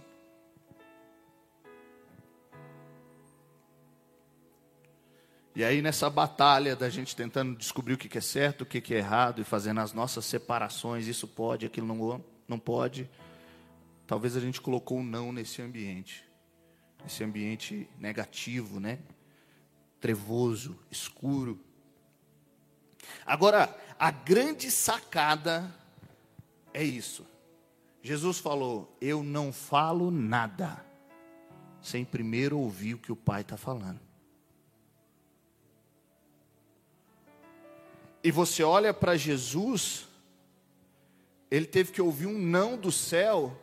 E 5.56 5.64
aí, 5.64 5.80
nessa 5.80 6.10
batalha 6.10 6.76
da 6.76 6.90
gente 6.90 7.16
tentando 7.16 7.56
descobrir 7.56 7.94
o 7.94 7.98
que 7.98 8.18
é 8.18 8.20
certo, 8.20 8.60
o 8.60 8.66
que 8.66 8.92
é 8.92 8.98
errado, 8.98 9.40
e 9.40 9.44
fazendo 9.44 9.80
as 9.80 9.94
nossas 9.94 10.26
separações, 10.26 11.06
isso 11.06 11.26
pode, 11.26 11.64
aquilo 11.64 11.86
não, 11.86 12.22
não 12.46 12.58
pode, 12.58 13.08
talvez 14.06 14.36
a 14.36 14.40
gente 14.40 14.60
colocou 14.60 14.98
o 14.98 15.00
um 15.00 15.04
não 15.04 15.32
nesse 15.32 15.62
ambiente, 15.62 16.22
esse 17.06 17.24
ambiente 17.24 17.88
negativo, 17.98 18.78
né? 18.78 18.98
Trevoso, 19.98 20.78
escuro. 20.90 21.58
Agora, 23.26 23.74
a 23.98 24.10
grande 24.10 24.70
sacada 24.70 25.72
é 26.72 26.82
isso. 26.82 27.26
Jesus 28.02 28.38
falou: 28.38 28.96
Eu 29.00 29.22
não 29.22 29.52
falo 29.52 30.10
nada 30.10 30.84
sem 31.80 32.04
primeiro 32.04 32.58
ouvir 32.58 32.94
o 32.94 32.98
que 32.98 33.12
o 33.12 33.16
Pai 33.16 33.42
está 33.42 33.56
falando. 33.56 34.10
e 38.22 38.30
você 38.30 38.62
olha 38.62 38.92
para 38.92 39.16
Jesus, 39.16 40.06
ele 41.50 41.66
teve 41.66 41.90
que 41.92 42.02
ouvir 42.02 42.26
um 42.26 42.38
não 42.38 42.76
do 42.76 42.92
céu 42.92 43.58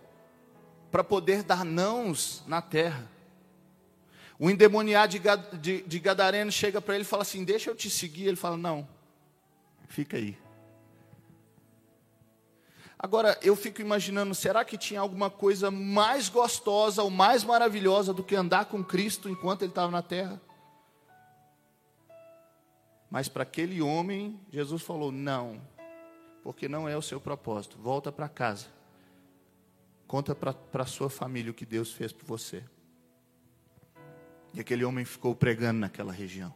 para 0.92 1.04
poder 1.04 1.44
dar 1.44 1.64
nãos 1.64 2.44
na 2.48 2.62
terra. 2.62 3.10
O 4.40 4.50
endemoniado 4.50 5.16
de, 5.60 5.82
de, 5.82 6.00
Gadareno 6.00 6.52
chega 6.52 6.82
para 6.82 6.96
ele 6.96 7.04
e 7.04 7.08
fala 7.08 7.24
assim: 7.24 7.44
Deixa 7.44 7.70
eu 7.70 7.76
te 7.76 7.90
seguir. 7.90 8.28
Ele 8.28 8.36
fala: 8.36 8.56
Não, 8.56 8.88
fica 9.88 10.18
aí. 10.18 10.38
Agora, 13.00 13.38
eu 13.42 13.56
fico 13.56 13.82
imaginando: 13.82 14.34
será 14.34 14.66
que 14.66 14.78
tinha 14.78 15.00
alguma 15.00 15.30
coisa 15.30 15.70
mais 15.70 16.30
gostosa 16.30 17.04
ou 17.04 17.10
mais 17.10 17.44
maravilhosa 17.44 18.14
do 18.14 18.24
que 18.24 18.36
andar 18.36 18.66
com 18.66 18.84
Cristo 18.84 19.30
enquanto 19.30 19.62
ele 19.62 19.72
estava 19.72 19.92
na 19.92 20.02
terra? 20.02 20.42
Mas 23.10 23.30
para 23.30 23.44
aquele 23.44 23.82
homem, 23.82 24.40
Jesus 24.52 24.82
falou: 24.82 25.12
não, 25.12 25.62
porque 26.44 26.68
não 26.68 26.90
é 26.90 26.98
o 26.98 27.02
seu 27.02 27.22
propósito. 27.22 27.78
Volta 27.78 28.12
para 28.12 28.28
casa. 28.28 28.66
Conta 30.08 30.34
para 30.34 30.84
a 30.84 30.86
sua 30.86 31.10
família 31.10 31.52
o 31.52 31.54
que 31.54 31.66
Deus 31.66 31.92
fez 31.92 32.14
por 32.14 32.26
você. 32.26 32.64
E 34.54 34.60
aquele 34.60 34.86
homem 34.86 35.04
ficou 35.04 35.36
pregando 35.36 35.82
naquela 35.82 36.12
região. 36.12 36.54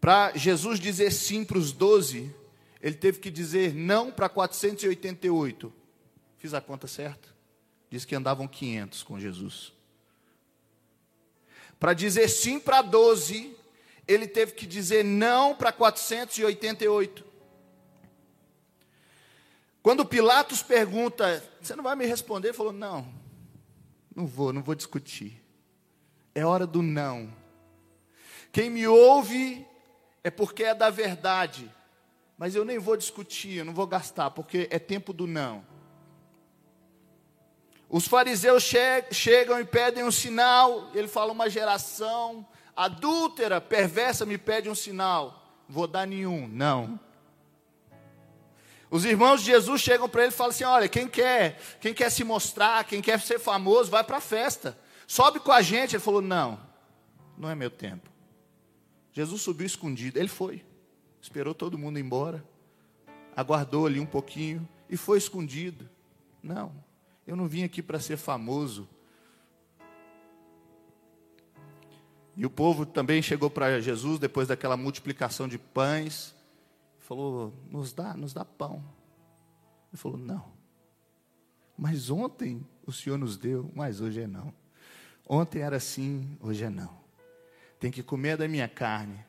Para 0.00 0.36
Jesus 0.36 0.80
dizer 0.80 1.10
sim 1.10 1.44
para 1.44 1.58
os 1.58 1.72
doze, 1.72 2.34
ele 2.80 2.94
teve 2.94 3.18
que 3.18 3.30
dizer 3.30 3.74
não 3.74 4.10
para 4.10 4.28
488. 4.28 5.72
Fiz 6.38 6.54
a 6.54 6.60
conta 6.60 6.86
certa? 6.86 7.28
Diz 7.90 8.04
que 8.04 8.14
andavam 8.14 8.48
500 8.48 9.02
com 9.02 9.20
Jesus. 9.20 9.72
Para 11.78 11.92
dizer 11.92 12.28
sim 12.28 12.58
para 12.58 12.80
12, 12.82 13.54
ele 14.06 14.26
teve 14.26 14.52
que 14.52 14.66
dizer 14.66 15.04
não 15.04 15.54
para 15.54 15.72
488. 15.72 17.24
Quando 19.82 20.04
Pilatos 20.04 20.62
pergunta, 20.62 21.42
você 21.60 21.74
não 21.74 21.84
vai 21.84 21.96
me 21.96 22.06
responder? 22.06 22.48
Ele 22.48 22.56
falou: 22.56 22.72
não, 22.72 23.06
não 24.14 24.26
vou, 24.26 24.52
não 24.52 24.62
vou 24.62 24.74
discutir. 24.74 25.42
É 26.34 26.44
hora 26.44 26.66
do 26.66 26.82
não. 26.82 27.32
Quem 28.52 28.68
me 28.68 28.86
ouve 28.86 29.66
é 30.22 30.30
porque 30.30 30.64
é 30.64 30.74
da 30.74 30.90
verdade, 30.90 31.70
mas 32.36 32.54
eu 32.54 32.64
nem 32.64 32.78
vou 32.78 32.96
discutir, 32.96 33.58
eu 33.58 33.64
não 33.64 33.74
vou 33.74 33.86
gastar, 33.86 34.30
porque 34.30 34.68
é 34.70 34.78
tempo 34.78 35.12
do 35.12 35.26
não. 35.26 35.64
Os 37.88 38.06
fariseus 38.06 38.62
che 38.62 39.04
chegam 39.10 39.58
e 39.58 39.64
pedem 39.64 40.04
um 40.04 40.12
sinal, 40.12 40.90
ele 40.94 41.08
fala: 41.08 41.32
uma 41.32 41.50
geração 41.50 42.46
adúltera, 42.76 43.60
perversa, 43.60 44.24
me 44.24 44.38
pede 44.38 44.70
um 44.70 44.74
sinal. 44.74 45.44
Vou 45.68 45.88
dar 45.88 46.06
nenhum, 46.06 46.46
não. 46.46 47.00
Os 48.90 49.04
irmãos 49.04 49.40
de 49.40 49.46
Jesus 49.46 49.80
chegam 49.80 50.08
para 50.08 50.22
ele 50.22 50.32
e 50.32 50.34
falam 50.34 50.50
assim: 50.50 50.64
olha, 50.64 50.88
quem 50.88 51.08
quer, 51.08 51.60
quem 51.80 51.92
quer 51.92 52.10
se 52.10 52.22
mostrar, 52.22 52.84
quem 52.84 53.02
quer 53.02 53.20
ser 53.20 53.40
famoso, 53.40 53.90
vai 53.90 54.04
para 54.04 54.18
a 54.18 54.20
festa. 54.20 54.78
Sobe 55.06 55.40
com 55.40 55.50
a 55.50 55.60
gente. 55.60 55.96
Ele 55.96 56.02
falou: 56.02 56.22
não, 56.22 56.60
não 57.36 57.50
é 57.50 57.56
meu 57.56 57.70
tempo. 57.70 58.08
Jesus 59.12 59.42
subiu 59.42 59.66
escondido. 59.66 60.18
Ele 60.18 60.28
foi, 60.28 60.64
esperou 61.20 61.54
todo 61.54 61.78
mundo 61.78 61.98
embora, 61.98 62.44
aguardou 63.36 63.86
ali 63.86 64.00
um 64.00 64.06
pouquinho 64.06 64.66
e 64.88 64.96
foi 64.96 65.18
escondido. 65.18 65.88
Não. 66.42 66.72
Eu 67.26 67.36
não 67.36 67.46
vim 67.46 67.62
aqui 67.62 67.82
para 67.82 68.00
ser 68.00 68.16
famoso. 68.16 68.88
E 72.36 72.46
o 72.46 72.50
povo 72.50 72.86
também 72.86 73.20
chegou 73.20 73.50
para 73.50 73.80
Jesus 73.80 74.18
depois 74.18 74.48
daquela 74.48 74.76
multiplicação 74.76 75.46
de 75.46 75.58
pães, 75.58 76.34
falou: 76.98 77.52
"Nos 77.68 77.92
dá, 77.92 78.14
nos 78.14 78.32
dá 78.32 78.44
pão". 78.44 78.82
Ele 79.92 80.00
falou: 80.00 80.16
"Não. 80.16 80.60
Mas 81.76 82.10
ontem 82.10 82.66
o 82.86 82.92
Senhor 82.92 83.18
nos 83.18 83.36
deu, 83.38 83.70
mas 83.74 84.00
hoje 84.00 84.20
é 84.20 84.26
não. 84.26 84.52
Ontem 85.26 85.62
era 85.62 85.76
assim, 85.76 86.36
hoje 86.40 86.64
é 86.64 86.68
não. 86.68 86.99
Tem 87.80 87.90
que 87.90 88.02
comer 88.02 88.36
da 88.36 88.46
minha 88.46 88.68
carne, 88.68 89.24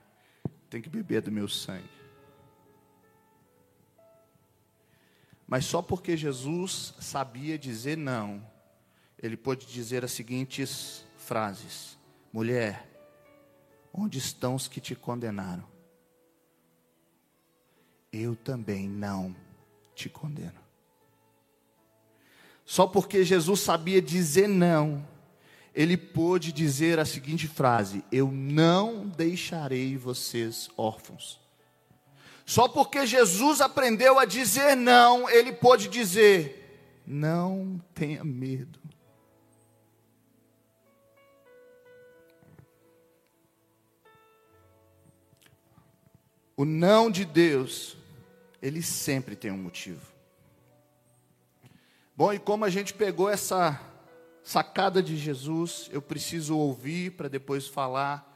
tem 0.70 0.81
que 0.81 0.89
beber 0.89 1.22
do 1.22 1.31
meu 1.31 1.48
sangue. 1.48 1.89
Mas 5.48 5.65
só 5.65 5.81
porque 5.81 6.15
Jesus 6.15 6.93
sabia 7.00 7.58
dizer 7.58 7.98
não, 7.98 8.46
ele 9.17 9.38
pôde 9.38 9.65
dizer 9.65 10.03
as 10.03 10.12
seguintes 10.12 11.05
frases: 11.17 11.98
Mulher, 12.31 12.88
onde 13.93 14.17
estão 14.17 14.55
os 14.55 14.67
que 14.67 14.81
te 14.81 14.96
condenaram? 14.96 15.65
Eu 18.12 18.36
também 18.36 18.89
não 18.89 19.34
te 19.96 20.10
condeno. 20.10 20.60
Só 22.65 22.88
porque 22.88 23.24
Jesus 23.24 23.60
sabia 23.60 24.01
dizer 24.01 24.48
não, 24.48 25.05
ele 25.73 25.95
pôde 25.95 26.51
dizer 26.51 26.99
a 26.99 27.05
seguinte 27.05 27.47
frase: 27.47 28.03
Eu 28.11 28.31
não 28.31 29.07
deixarei 29.07 29.97
vocês 29.97 30.69
órfãos. 30.77 31.39
Só 32.45 32.67
porque 32.67 33.05
Jesus 33.05 33.61
aprendeu 33.61 34.19
a 34.19 34.25
dizer 34.25 34.75
não, 34.75 35.29
ele 35.29 35.53
pôde 35.53 35.87
dizer: 35.87 37.01
não 37.07 37.81
tenha 37.93 38.23
medo. 38.23 38.79
O 46.57 46.65
não 46.65 47.09
de 47.09 47.25
Deus, 47.25 47.97
ele 48.61 48.83
sempre 48.83 49.35
tem 49.35 49.49
um 49.49 49.57
motivo. 49.57 50.11
Bom, 52.15 52.31
e 52.31 52.37
como 52.37 52.65
a 52.65 52.69
gente 52.69 52.93
pegou 52.93 53.29
essa 53.29 53.90
sacada 54.43 55.01
de 55.01 55.15
Jesus, 55.17 55.89
eu 55.91 56.01
preciso 56.01 56.57
ouvir 56.57 57.12
para 57.12 57.27
depois 57.27 57.67
falar 57.67 58.31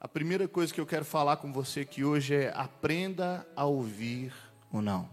a 0.00 0.06
primeira 0.06 0.46
coisa 0.46 0.72
que 0.72 0.80
eu 0.80 0.86
quero 0.86 1.04
falar 1.04 1.38
com 1.38 1.52
você 1.52 1.80
aqui 1.80 2.04
hoje 2.04 2.32
é 2.32 2.52
aprenda 2.54 3.44
a 3.56 3.64
ouvir 3.64 4.32
o 4.70 4.80
não. 4.80 5.10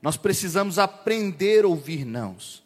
Nós 0.00 0.16
precisamos 0.16 0.78
aprender 0.78 1.64
a 1.64 1.68
ouvir 1.68 2.04
nãos. 2.04 2.64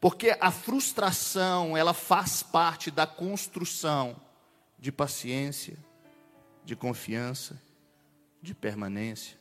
Porque 0.00 0.36
a 0.40 0.52
frustração, 0.52 1.76
ela 1.76 1.92
faz 1.92 2.42
parte 2.42 2.90
da 2.90 3.06
construção 3.06 4.14
de 4.78 4.92
paciência, 4.92 5.76
de 6.64 6.76
confiança, 6.76 7.60
de 8.40 8.54
permanência. 8.54 9.36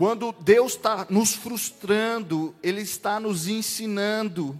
Quando 0.00 0.32
Deus 0.32 0.76
está 0.76 1.06
nos 1.10 1.34
frustrando, 1.34 2.54
Ele 2.62 2.80
está 2.80 3.20
nos 3.20 3.46
ensinando, 3.46 4.58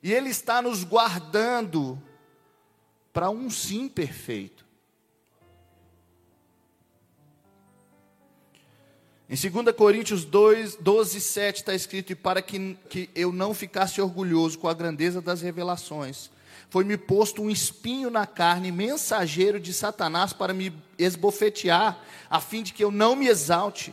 e 0.00 0.12
Ele 0.12 0.30
está 0.30 0.62
nos 0.62 0.84
guardando 0.84 2.00
para 3.12 3.30
um 3.30 3.50
sim 3.50 3.88
perfeito. 3.88 4.64
Em 9.28 9.34
2 9.34 9.74
Coríntios 9.74 10.24
2, 10.24 10.76
12, 10.76 11.20
7 11.20 11.56
está 11.56 11.74
escrito: 11.74 12.12
E 12.12 12.14
para 12.14 12.40
que, 12.40 12.78
que 12.88 13.10
eu 13.12 13.32
não 13.32 13.54
ficasse 13.54 14.00
orgulhoso 14.00 14.56
com 14.56 14.68
a 14.68 14.74
grandeza 14.74 15.20
das 15.20 15.42
revelações, 15.42 16.30
foi-me 16.70 16.96
posto 16.96 17.42
um 17.42 17.50
espinho 17.50 18.08
na 18.08 18.24
carne, 18.24 18.70
mensageiro 18.70 19.58
de 19.58 19.74
Satanás 19.74 20.32
para 20.32 20.54
me 20.54 20.72
esbofetear, 20.96 21.98
a 22.30 22.40
fim 22.40 22.62
de 22.62 22.72
que 22.72 22.84
eu 22.84 22.92
não 22.92 23.16
me 23.16 23.26
exalte. 23.26 23.92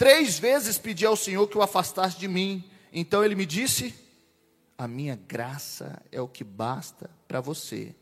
Três 0.00 0.38
vezes 0.38 0.78
pedi 0.78 1.04
ao 1.04 1.14
Senhor 1.14 1.46
que 1.46 1.58
o 1.58 1.62
afastasse 1.62 2.18
de 2.18 2.26
mim. 2.26 2.64
Então 2.90 3.22
ele 3.22 3.34
me 3.34 3.44
disse: 3.44 3.94
A 4.78 4.88
minha 4.88 5.14
graça 5.14 6.00
é 6.10 6.18
o 6.18 6.26
que 6.26 6.42
basta 6.42 7.10
para 7.28 7.38
você, 7.38 7.94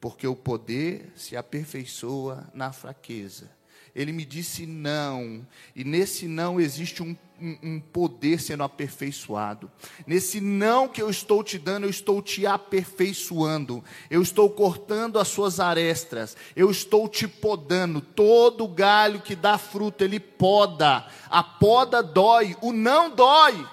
porque 0.00 0.28
o 0.28 0.36
poder 0.36 1.12
se 1.16 1.36
aperfeiçoa 1.36 2.48
na 2.54 2.72
fraqueza. 2.72 3.50
Ele 3.96 4.12
me 4.12 4.24
disse 4.24 4.64
não, 4.64 5.44
e 5.74 5.82
nesse 5.82 6.28
não 6.28 6.60
existe 6.60 7.02
um 7.40 7.80
poder 7.80 8.40
sendo 8.40 8.62
aperfeiçoado. 8.62 9.70
Nesse 10.06 10.40
não 10.40 10.86
que 10.86 11.00
eu 11.00 11.08
estou 11.08 11.42
te 11.42 11.58
dando, 11.58 11.84
eu 11.84 11.90
estou 11.90 12.20
te 12.20 12.46
aperfeiçoando. 12.46 13.82
Eu 14.10 14.20
estou 14.22 14.50
cortando 14.50 15.18
as 15.18 15.28
suas 15.28 15.58
arestas. 15.58 16.36
Eu 16.54 16.70
estou 16.70 17.08
te 17.08 17.26
podando. 17.26 18.00
Todo 18.00 18.68
galho 18.68 19.20
que 19.20 19.34
dá 19.34 19.56
fruto, 19.56 20.04
ele 20.04 20.20
poda. 20.20 21.06
A 21.30 21.42
poda 21.42 22.02
dói, 22.02 22.56
o 22.60 22.72
não 22.72 23.14
dói. 23.14 23.66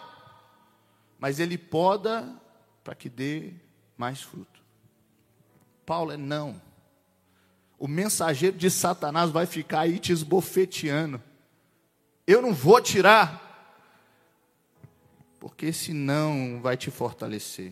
Mas 1.19 1.39
ele 1.39 1.57
poda 1.57 2.33
para 2.83 2.95
que 2.95 3.09
dê 3.09 3.53
mais 3.97 4.21
fruto. 4.21 4.61
Paulo 5.85 6.11
é 6.11 6.17
não. 6.17 6.61
O 7.79 7.87
mensageiro 7.87 8.57
de 8.57 8.69
Satanás 8.71 9.29
vai 9.29 9.45
ficar 9.45 9.81
aí 9.81 9.99
te 9.99 10.11
esbofeteando. 10.11 11.21
Eu 12.25 12.41
não 12.41 12.53
vou 12.53 12.81
tirar 12.81 13.46
porque 15.47 15.71
senão 15.71 16.59
vai 16.61 16.75
te 16.75 16.91
fortalecer. 16.91 17.71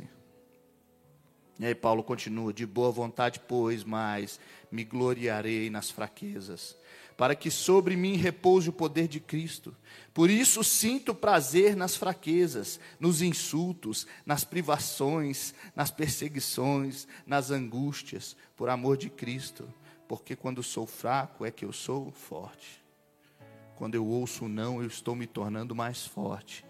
E 1.59 1.65
aí 1.65 1.75
Paulo 1.75 2.01
continua: 2.01 2.53
de 2.53 2.65
boa 2.65 2.89
vontade, 2.89 3.41
pois, 3.45 3.83
mas 3.83 4.39
me 4.71 4.85
gloriarei 4.85 5.69
nas 5.69 5.91
fraquezas, 5.91 6.77
para 7.17 7.35
que 7.35 7.51
sobre 7.51 7.97
mim 7.97 8.15
repouse 8.15 8.69
o 8.69 8.73
poder 8.73 9.09
de 9.09 9.19
Cristo. 9.19 9.75
Por 10.13 10.29
isso 10.29 10.63
sinto 10.63 11.13
prazer 11.13 11.75
nas 11.75 11.97
fraquezas, 11.97 12.79
nos 12.97 13.21
insultos, 13.21 14.07
nas 14.25 14.45
privações, 14.45 15.53
nas 15.75 15.91
perseguições, 15.91 17.05
nas 17.27 17.51
angústias, 17.51 18.37
por 18.55 18.69
amor 18.69 18.95
de 18.95 19.09
Cristo, 19.09 19.67
porque 20.07 20.33
quando 20.33 20.63
sou 20.63 20.87
fraco 20.87 21.45
é 21.45 21.51
que 21.51 21.65
eu 21.65 21.73
sou 21.73 22.09
forte. 22.09 22.81
Quando 23.75 23.95
eu 23.95 24.05
ouço 24.05 24.45
o 24.45 24.49
não, 24.49 24.81
eu 24.81 24.87
estou 24.87 25.13
me 25.13 25.27
tornando 25.27 25.75
mais 25.75 26.05
forte 26.05 26.63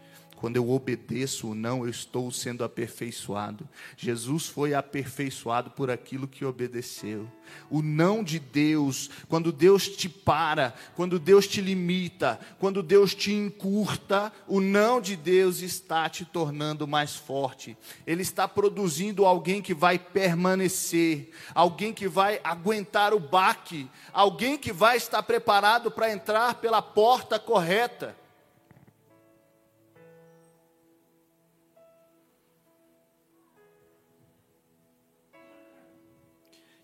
quando 0.46 0.58
eu 0.58 0.70
obedeço 0.70 1.48
ou 1.48 1.56
não, 1.56 1.86
eu 1.86 1.90
estou 1.90 2.30
sendo 2.30 2.64
aperfeiçoado. 2.64 3.68
Jesus 3.98 4.46
foi 4.46 4.76
aperfeiçoado 4.76 5.72
por 5.72 5.90
aquilo 5.90 6.28
que 6.28 6.46
obedeceu. 6.46 7.28
O 7.68 7.82
não 7.82 8.24
de 8.24 8.38
Deus, 8.38 9.10
quando 9.28 9.52
Deus 9.52 9.88
te 9.88 10.08
para, 10.08 10.76
quando 10.96 11.18
Deus 11.18 11.48
te 11.48 11.62
limita, 11.62 12.40
quando 12.60 12.84
Deus 12.84 13.16
te 13.16 13.34
encurta, 13.34 14.32
o 14.48 14.62
não 14.62 15.02
de 15.02 15.16
Deus 15.16 15.64
está 15.64 16.08
te 16.10 16.24
tornando 16.24 16.88
mais 16.88 17.16
forte. 17.16 17.76
Ele 18.06 18.22
está 18.22 18.48
produzindo 18.48 19.26
alguém 19.26 19.64
que 19.64 19.74
vai 19.74 19.98
permanecer, 19.98 21.32
alguém 21.56 21.92
que 21.92 22.08
vai 22.08 22.40
aguentar 22.44 23.16
o 23.16 23.20
baque, 23.20 23.90
alguém 24.14 24.60
que 24.60 24.72
vai 24.72 24.96
estar 24.96 25.24
preparado 25.24 25.90
para 25.90 26.14
entrar 26.14 26.54
pela 26.62 26.84
porta 26.84 27.40
correta. 27.40 28.16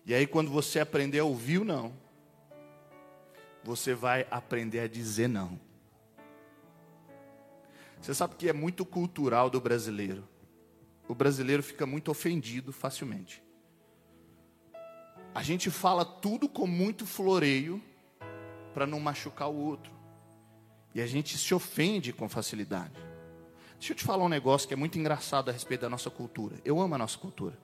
E 0.04 0.14
aí, 0.14 0.26
quando 0.26 0.50
você 0.50 0.80
aprender 0.80 1.20
a 1.20 1.24
ouvir 1.24 1.58
o 1.58 1.64
não, 1.64 1.92
você 3.62 3.94
vai 3.94 4.26
aprender 4.30 4.80
a 4.80 4.88
dizer 4.88 5.28
não. 5.28 5.58
Você 8.00 8.12
sabe 8.12 8.34
que 8.34 8.48
é 8.48 8.52
muito 8.52 8.84
cultural 8.84 9.48
do 9.48 9.60
brasileiro. 9.60 10.28
O 11.06 11.14
brasileiro 11.14 11.62
fica 11.62 11.86
muito 11.86 12.10
ofendido 12.10 12.72
facilmente. 12.72 13.42
A 15.32 15.42
gente 15.42 15.70
fala 15.70 16.04
tudo 16.04 16.48
com 16.48 16.66
muito 16.66 17.06
floreio 17.06 17.80
para 18.74 18.86
não 18.86 18.98
machucar 18.98 19.48
o 19.48 19.56
outro. 19.56 19.92
E 20.94 21.00
a 21.00 21.06
gente 21.06 21.38
se 21.38 21.54
ofende 21.54 22.12
com 22.12 22.28
facilidade. 22.28 22.94
Deixa 23.78 23.92
eu 23.92 23.96
te 23.96 24.04
falar 24.04 24.24
um 24.24 24.28
negócio 24.28 24.66
que 24.66 24.74
é 24.74 24.76
muito 24.76 24.98
engraçado 24.98 25.48
a 25.48 25.52
respeito 25.52 25.82
da 25.82 25.88
nossa 25.88 26.10
cultura. 26.10 26.56
Eu 26.64 26.80
amo 26.80 26.94
a 26.94 26.98
nossa 26.98 27.18
cultura. 27.18 27.58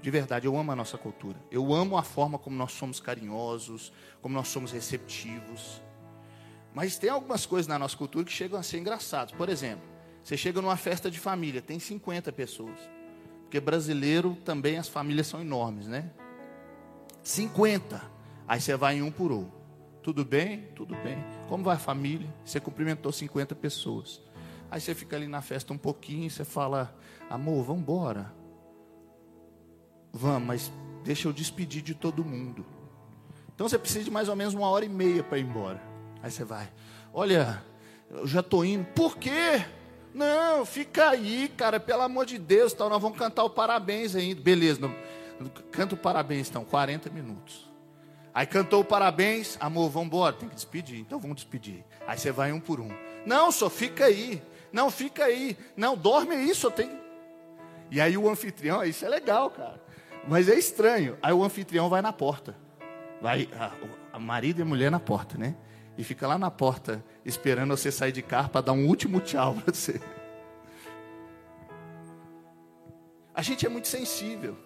De 0.00 0.10
verdade, 0.10 0.46
eu 0.46 0.56
amo 0.56 0.72
a 0.72 0.76
nossa 0.76 0.98
cultura. 0.98 1.38
Eu 1.50 1.72
amo 1.72 1.96
a 1.96 2.02
forma 2.02 2.38
como 2.38 2.56
nós 2.56 2.72
somos 2.72 3.00
carinhosos, 3.00 3.92
como 4.20 4.34
nós 4.34 4.48
somos 4.48 4.70
receptivos. 4.72 5.80
Mas 6.74 6.98
tem 6.98 7.08
algumas 7.08 7.46
coisas 7.46 7.66
na 7.66 7.78
nossa 7.78 7.96
cultura 7.96 8.24
que 8.24 8.32
chegam 8.32 8.58
a 8.58 8.62
ser 8.62 8.78
engraçadas. 8.78 9.32
Por 9.32 9.48
exemplo, 9.48 9.84
você 10.22 10.36
chega 10.36 10.60
numa 10.60 10.76
festa 10.76 11.10
de 11.10 11.18
família, 11.18 11.62
tem 11.62 11.78
50 11.78 12.32
pessoas. 12.32 12.78
Porque 13.42 13.60
brasileiro 13.60 14.36
também 14.44 14.78
as 14.78 14.88
famílias 14.88 15.26
são 15.26 15.40
enormes, 15.40 15.86
né? 15.86 16.10
50. 17.22 18.02
Aí 18.46 18.60
você 18.60 18.76
vai 18.76 18.96
em 18.96 19.02
um 19.02 19.10
por 19.10 19.32
um. 19.32 19.48
Tudo 20.02 20.24
bem? 20.24 20.68
Tudo 20.74 20.94
bem. 20.96 21.16
Como 21.48 21.64
vai 21.64 21.76
a 21.76 21.78
família? 21.78 22.28
Você 22.44 22.60
cumprimentou 22.60 23.10
50 23.10 23.54
pessoas. 23.54 24.20
Aí 24.70 24.80
você 24.80 24.94
fica 24.94 25.16
ali 25.16 25.28
na 25.28 25.40
festa 25.40 25.72
um 25.72 25.78
pouquinho, 25.78 26.28
você 26.28 26.44
fala, 26.44 26.94
amor, 27.30 27.64
vamos 27.64 27.82
embora. 27.82 28.32
Vamos, 30.16 30.46
mas 30.46 30.72
deixa 31.02 31.26
eu 31.26 31.32
despedir 31.32 31.82
de 31.82 31.92
todo 31.92 32.24
mundo. 32.24 32.64
Então 33.52 33.68
você 33.68 33.76
precisa 33.76 34.04
de 34.04 34.10
mais 34.12 34.28
ou 34.28 34.36
menos 34.36 34.54
uma 34.54 34.68
hora 34.68 34.84
e 34.84 34.88
meia 34.88 35.24
para 35.24 35.38
ir 35.38 35.42
embora. 35.42 35.82
Aí 36.22 36.30
você 36.30 36.44
vai. 36.44 36.70
Olha, 37.12 37.60
eu 38.08 38.24
já 38.24 38.38
estou 38.38 38.64
indo. 38.64 38.84
Por 38.94 39.18
quê? 39.18 39.64
Não, 40.14 40.64
fica 40.64 41.10
aí, 41.10 41.48
cara, 41.56 41.80
pelo 41.80 42.02
amor 42.02 42.26
de 42.26 42.38
Deus, 42.38 42.72
tal, 42.72 42.88
nós 42.88 43.02
vamos 43.02 43.18
cantar 43.18 43.42
o 43.42 43.50
parabéns 43.50 44.14
ainda. 44.14 44.40
Beleza, 44.40 44.80
não, 44.80 44.94
canta 45.72 45.96
o 45.96 45.98
parabéns, 45.98 46.48
então, 46.48 46.64
40 46.64 47.10
minutos. 47.10 47.68
Aí 48.32 48.46
cantou 48.46 48.82
o 48.82 48.84
parabéns, 48.84 49.56
amor, 49.58 49.90
vamos 49.90 50.06
embora, 50.06 50.32
tem 50.32 50.48
que 50.48 50.54
despedir. 50.54 51.00
Então 51.00 51.18
vamos 51.18 51.36
despedir. 51.36 51.84
Aí 52.06 52.16
você 52.16 52.30
vai 52.30 52.52
um 52.52 52.60
por 52.60 52.80
um. 52.80 52.90
Não, 53.26 53.50
só 53.50 53.68
fica 53.68 54.04
aí. 54.04 54.40
Não, 54.72 54.90
fica 54.92 55.24
aí. 55.24 55.56
Não, 55.76 55.96
dorme 55.96 56.36
aí, 56.36 56.54
só 56.54 56.70
tem. 56.70 57.00
E 57.90 58.00
aí 58.00 58.16
o 58.16 58.28
anfitrião, 58.28 58.84
isso 58.84 59.04
é 59.04 59.08
legal, 59.08 59.50
cara. 59.50 59.82
Mas 60.28 60.48
é 60.48 60.58
estranho. 60.58 61.18
Aí 61.22 61.32
o 61.32 61.44
anfitrião 61.44 61.88
vai 61.88 62.00
na 62.00 62.12
porta. 62.12 62.56
Vai 63.20 63.48
a, 63.52 63.72
a 64.12 64.18
marido 64.18 64.60
e 64.60 64.62
a 64.62 64.64
mulher 64.64 64.90
na 64.90 65.00
porta, 65.00 65.36
né? 65.36 65.56
E 65.96 66.04
fica 66.04 66.26
lá 66.26 66.38
na 66.38 66.50
porta 66.50 67.04
esperando 67.24 67.76
você 67.76 67.92
sair 67.92 68.12
de 68.12 68.22
carro 68.22 68.48
para 68.48 68.62
dar 68.62 68.72
um 68.72 68.86
último 68.86 69.20
tchau 69.20 69.54
para 69.54 69.72
você. 69.72 70.00
A 73.34 73.42
gente 73.42 73.66
é 73.66 73.68
muito 73.68 73.88
sensível. 73.88 74.56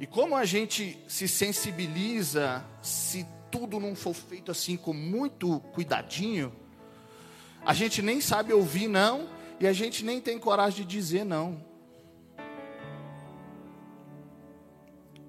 E 0.00 0.06
como 0.06 0.36
a 0.36 0.44
gente 0.44 1.02
se 1.08 1.26
sensibiliza 1.26 2.64
se 2.80 3.26
tudo 3.50 3.80
não 3.80 3.94
for 3.94 4.14
feito 4.14 4.50
assim 4.50 4.76
com 4.76 4.92
muito 4.92 5.60
cuidadinho, 5.72 6.54
a 7.64 7.74
gente 7.74 8.00
nem 8.00 8.20
sabe 8.20 8.52
ouvir 8.52 8.88
não 8.88 9.28
e 9.58 9.66
a 9.66 9.72
gente 9.72 10.04
nem 10.04 10.20
tem 10.20 10.38
coragem 10.38 10.86
de 10.86 10.96
dizer 10.96 11.24
não. 11.24 11.67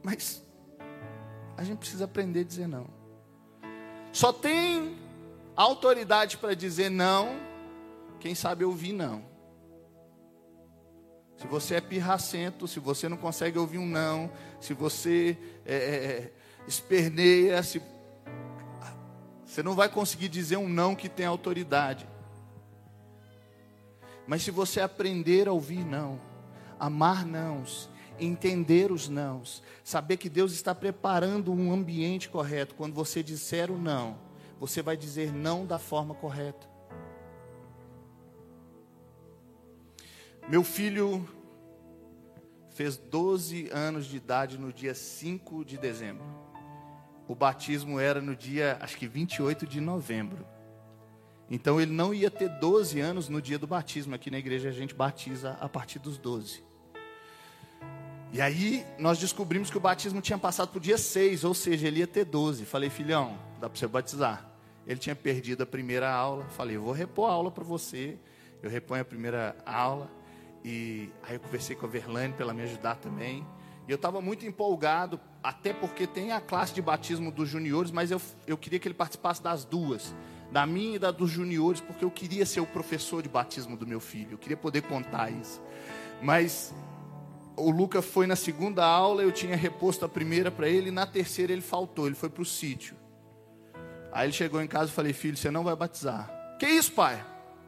Mas 0.04 0.44
a 1.58 1.64
gente 1.64 1.80
precisa 1.80 2.06
aprender 2.06 2.42
a 2.42 2.44
dizer 2.44 2.68
não. 2.68 2.88
Só 4.12 4.32
tem 4.34 4.98
autoridade 5.56 6.38
para 6.38 6.56
dizer 6.56 6.90
não 6.90 7.40
quem 8.20 8.34
sabe 8.34 8.64
ouvir 8.64 8.94
não. 8.94 9.24
Se 11.38 11.48
você 11.48 11.76
é 11.76 11.82
pirracento, 11.82 12.68
se 12.68 12.80
você 12.80 13.08
não 13.08 13.16
consegue 13.16 13.58
ouvir 13.58 13.78
um 13.78 13.86
não, 13.86 14.30
se 14.60 14.74
você 14.74 15.38
é, 15.66 15.76
é, 15.76 15.78
é 15.78 16.34
esperneia, 16.68 17.64
se, 17.64 17.82
você 19.46 19.64
não 19.64 19.74
vai 19.74 19.90
conseguir 19.90 20.28
dizer 20.28 20.58
um 20.58 20.68
não 20.68 20.96
que 20.96 21.08
tem 21.08 21.26
autoridade. 21.26 22.08
Mas 24.28 24.44
se 24.44 24.52
você 24.52 24.80
aprender 24.80 25.48
a 25.48 25.52
ouvir 25.52 25.84
não, 25.84 26.20
amar 26.78 27.26
nãos 27.26 27.90
entender 28.20 28.92
os 28.92 29.10
nãos, 29.10 29.64
saber 29.84 30.18
que 30.18 30.30
Deus 30.30 30.52
está 30.54 30.74
preparando 30.74 31.52
um 31.52 31.72
ambiente 31.72 32.30
correto. 32.30 32.76
Quando 32.76 32.94
você 32.94 33.24
disser 33.24 33.72
o 33.72 33.78
não, 33.78 34.18
você 34.60 34.82
vai 34.82 34.98
dizer 34.98 35.34
não 35.34 35.66
da 35.66 35.80
forma 35.80 36.14
correta. 36.14 36.68
Meu 40.48 40.64
filho 40.64 41.28
fez 42.72 42.98
12 42.98 43.70
anos 43.72 44.06
de 44.06 44.18
idade 44.18 44.58
no 44.58 44.74
dia 44.74 44.96
5 44.96 45.64
de 45.64 45.78
dezembro. 45.78 46.26
O 47.28 47.36
batismo 47.36 48.00
era 48.00 48.20
no 48.20 48.36
dia, 48.36 48.78
acho 48.82 48.98
que 48.98 49.08
28 49.08 49.68
de 49.68 49.80
novembro. 49.80 50.46
Então 51.50 51.80
ele 51.80 51.92
não 51.92 52.14
ia 52.14 52.32
ter 52.32 52.50
12 52.50 53.00
anos 53.00 53.30
no 53.30 53.42
dia 53.42 53.60
do 53.60 53.68
batismo. 53.68 54.16
Aqui 54.16 54.32
na 54.32 54.40
igreja 54.40 54.70
a 54.70 54.72
gente 54.72 54.96
batiza 54.96 55.58
a 55.60 55.70
partir 55.70 56.00
dos 56.00 56.18
12. 56.18 56.69
E 58.32 58.40
aí 58.40 58.86
nós 58.98 59.18
descobrimos 59.18 59.72
que 59.72 59.78
o 59.78 59.80
batismo 59.80 60.22
tinha 60.22 60.38
passado 60.38 60.70
para 60.70 60.78
o 60.78 60.82
dia 60.82 60.98
6, 60.98 61.44
ou 61.44 61.54
seja, 61.54 61.88
ele 61.88 62.00
ia 62.00 62.08
ter 62.08 62.26
12. 62.26 62.64
Falei, 62.66 62.90
filhão, 62.90 63.38
dá 63.60 63.70
para 63.70 63.80
você 63.80 63.88
batizar. 63.88 64.48
Ele 64.86 65.00
tinha 65.00 65.16
perdido 65.16 65.64
a 65.64 65.66
primeira 65.66 66.12
aula. 66.12 66.46
Falei, 66.50 66.78
vou 66.78 66.94
repor 66.94 67.30
a 67.30 67.34
aula 67.34 67.50
para 67.50 67.64
você. 67.64 68.18
Eu 68.62 68.70
reponho 68.70 69.02
a 69.02 69.06
primeira 69.06 69.56
aula. 69.66 70.12
E 70.64 71.10
aí 71.24 71.36
eu 71.36 71.40
conversei 71.40 71.76
com 71.76 71.86
a 71.86 71.90
Verlane 71.90 72.34
para 72.34 72.44
ela 72.44 72.54
me 72.54 72.62
ajudar 72.64 72.96
também. 72.96 73.46
E 73.88 73.92
eu 73.92 73.96
estava 73.96 74.22
muito 74.22 74.46
empolgado, 74.46 75.20
até 75.42 75.74
porque 75.74 76.06
tem 76.06 76.32
a 76.32 76.40
classe 76.40 76.74
de 76.74 76.82
batismo 76.82 77.32
dos 77.32 77.50
juniores, 77.50 77.90
mas 77.90 78.12
eu, 78.12 78.22
eu 78.46 78.56
queria 78.56 78.78
que 78.78 78.88
ele 78.88 78.94
participasse 78.94 79.42
das 79.42 79.66
duas 79.66 80.14
da 80.52 80.66
minha 80.66 80.96
e 80.96 81.00
da 81.00 81.12
dos 81.12 81.30
juniores, 81.30 81.80
porque 81.80 82.04
eu 82.04 82.12
queria 82.12 82.46
ser 82.46 82.60
o 82.60 82.66
professor 82.66 83.22
de 83.22 83.30
batismo 83.30 83.78
do 83.78 83.86
meu 83.86 84.00
filho, 84.00 84.32
eu 84.32 84.38
queria 84.38 84.58
poder 84.58 84.82
contar 84.82 85.32
isso. 85.32 85.62
Mas 86.22 86.74
o 87.60 87.70
Luca 87.70 88.02
foi 88.02 88.26
na 88.26 88.36
segunda 88.36 88.86
aula, 88.86 89.22
eu 89.22 89.32
tinha 89.32 89.56
reposto 89.56 90.06
a 90.06 90.10
primeira 90.10 90.50
para 90.50 90.68
ele, 90.68 90.92
na 90.92 91.06
terceira 91.06 91.52
ele 91.52 91.62
faltou, 91.62 92.08
ele 92.08 92.16
foi 92.16 92.30
para 92.30 92.42
o 92.42 92.46
sítio. 92.46 92.96
Aí 94.12 94.26
ele 94.26 94.34
chegou 94.34 94.62
em 94.62 94.68
casa 94.68 94.92
e 94.92 94.94
falei, 94.94 95.14
filho, 95.14 95.38
você 95.38 95.52
não 95.52 95.64
vai 95.64 95.76
batizar. 95.76 96.30
Que 96.58 96.68
isso, 96.68 96.92
pai? 96.92 97.24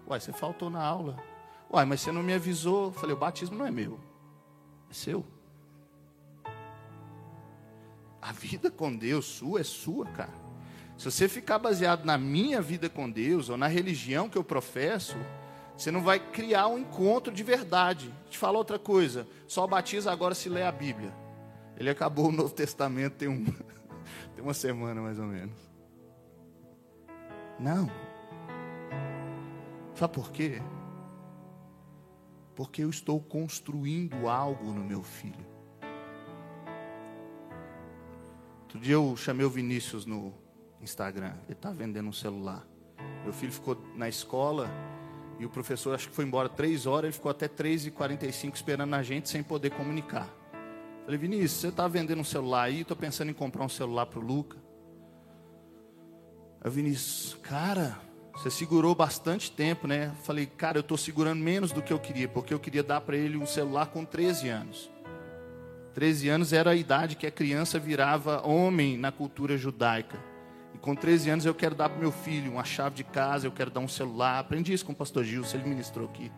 Uai, 0.08 0.20
você 0.20 0.34
faltou 0.34 0.70
na 0.70 0.84
aula. 0.84 1.18
Uai, 1.72 1.86
mas 1.86 2.02
você 2.02 2.12
não 2.12 2.24
me 2.24 2.34
avisou. 2.34 2.92
Falei, 2.92 3.16
o 3.16 3.20
batismo 3.20 3.58
não 3.58 3.66
é 3.66 3.72
meu, 3.72 4.00
é 4.90 4.94
seu. 4.94 5.26
A 8.22 8.32
vida 8.32 8.70
com 8.70 8.96
Deus 8.96 9.26
sua 9.26 9.62
é 9.62 9.64
sua, 9.64 10.06
cara. 10.08 10.34
Se 10.98 11.06
você 11.06 11.28
ficar 11.28 11.58
baseado 11.58 12.06
na 12.06 12.18
minha 12.18 12.62
vida 12.62 12.88
com 12.88 13.10
Deus 13.10 13.50
ou 13.50 13.58
na 13.58 13.68
religião 13.68 14.30
que 14.30 14.38
eu 14.38 14.44
professo, 14.44 15.18
você 15.82 15.90
não 15.90 16.04
vai 16.04 16.20
criar 16.20 16.68
um 16.68 16.78
encontro 16.78 17.34
de 17.34 17.42
verdade. 17.42 18.14
Te 18.30 18.38
falo 18.38 18.60
outra 18.60 18.78
coisa, 18.78 19.28
só 19.48 19.66
batiza 19.66 20.12
agora 20.12 20.36
se 20.36 20.48
lê 20.48 20.62
a 20.62 20.72
Bíblia. 20.72 21.12
Ele 21.76 21.90
acabou 21.90 22.28
o 22.28 22.32
Novo 22.32 22.54
Testamento 22.54 23.14
tem, 23.14 23.28
um, 23.28 23.44
tem 24.36 24.44
uma 24.44 24.54
semana 24.54 25.02
mais 25.02 25.18
ou 25.18 25.26
menos. 25.26 25.58
Não. 27.60 27.90
Sabe 29.96 30.14
por 30.14 30.32
quê? 30.32 30.62
Porque 32.56 32.84
eu 32.84 32.90
estou 32.92 33.20
construindo 33.20 34.30
algo 34.30 34.72
no 34.72 34.84
meu 34.84 35.02
filho. 35.02 35.48
Outro 38.62 38.80
dia 38.80 38.94
eu 38.94 39.18
chamei 39.18 39.48
o 39.48 39.50
Vinícius 39.50 40.06
no, 40.06 40.32
Instagram. 40.80 41.34
Ele 41.46 41.54
está 41.54 41.72
vendendo 41.72 42.08
um 42.08 42.14
celular. 42.14 42.64
Meu 43.24 43.34
filho 43.34 43.52
ficou 43.52 43.76
na 43.96 44.08
escola 44.08 44.70
e 45.42 45.46
o 45.46 45.50
professor 45.50 45.96
acho 45.96 46.08
que 46.08 46.14
foi 46.14 46.24
embora 46.24 46.48
três 46.48 46.86
horas, 46.86 47.06
ele 47.06 47.14
ficou 47.14 47.32
até 47.32 47.48
três 47.48 47.84
e 47.88 47.90
quarenta 47.90 48.28
e 48.28 48.32
cinco 48.32 48.56
esperando 48.56 48.94
a 48.94 49.02
gente 49.02 49.28
sem 49.28 49.42
poder 49.42 49.72
comunicar. 49.72 50.30
Falei, 51.04 51.18
Vinícius, 51.18 51.54
você 51.54 51.68
está 51.70 51.88
vendendo 51.88 52.20
um 52.20 52.24
celular 52.24 52.66
aí? 52.66 52.82
Estou 52.82 52.96
pensando 52.96 53.32
em 53.32 53.34
comprar 53.34 53.66
um 53.66 53.70
celular 53.70 54.06
para 54.06 54.20
o 54.20 54.22
Luca. 54.22 54.58
Aí 56.62 56.70
o 56.70 56.72
Vinícius, 56.72 57.36
cara, 57.42 58.00
você 58.34 58.52
segurou 58.52 58.94
bastante 58.94 59.52
tempo, 59.52 59.88
né? 59.88 60.14
Falei, 60.24 60.46
cara, 60.46 60.78
eu 60.78 60.82
estou 60.82 60.96
segurando 60.96 61.42
menos 61.42 61.72
do 61.72 61.82
que 61.82 61.92
eu 61.92 61.98
queria, 61.98 62.28
porque 62.28 62.54
eu 62.54 62.60
queria 62.60 62.84
dar 62.84 63.02
para 63.02 63.18
ele 63.18 63.36
um 63.36 63.48
celular 63.48 63.88
com 63.88 64.06
13 64.06 64.48
anos. 64.48 64.92
13 65.96 66.30
anos 66.30 66.54
era 66.54 66.70
a 66.70 66.76
idade 66.76 67.16
que 67.16 67.26
a 67.26 67.32
criança 67.32 67.80
virava 67.80 68.48
homem 68.48 68.96
na 68.96 69.12
cultura 69.12 69.58
judaica. 69.58 70.20
E 70.74 70.78
com 70.78 70.96
13 70.96 71.30
anos 71.30 71.46
eu 71.46 71.54
quero 71.54 71.76
dar 71.76 71.90
para 71.90 72.00
meu 72.00 72.12
filho 72.12 72.52
uma 72.52 72.64
chave 72.64 72.96
de 72.96 73.04
casa, 73.04 73.48
eu 73.48 73.52
quero 73.52 73.72
dar 73.72 73.80
um 73.80 73.88
celular. 73.88 74.40
Aprendi 74.40 74.74
isso 74.74 74.86
com 74.86 74.92
o 74.92 74.96
pastor 74.96 75.24
Gilson, 75.24 75.58
ele 75.58 75.70
ministrou 75.70 76.08
aqui. 76.08 76.32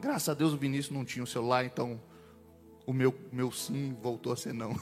Graças 0.00 0.28
a 0.28 0.34
Deus 0.34 0.52
o 0.52 0.56
Vinícius 0.56 0.96
não 0.96 1.04
tinha 1.04 1.22
um 1.22 1.26
celular, 1.26 1.64
então 1.64 2.00
o 2.86 2.92
meu, 2.92 3.14
meu 3.30 3.52
sim 3.52 3.96
voltou 4.00 4.32
a 4.32 4.36
ser 4.36 4.54
não. 4.54 4.74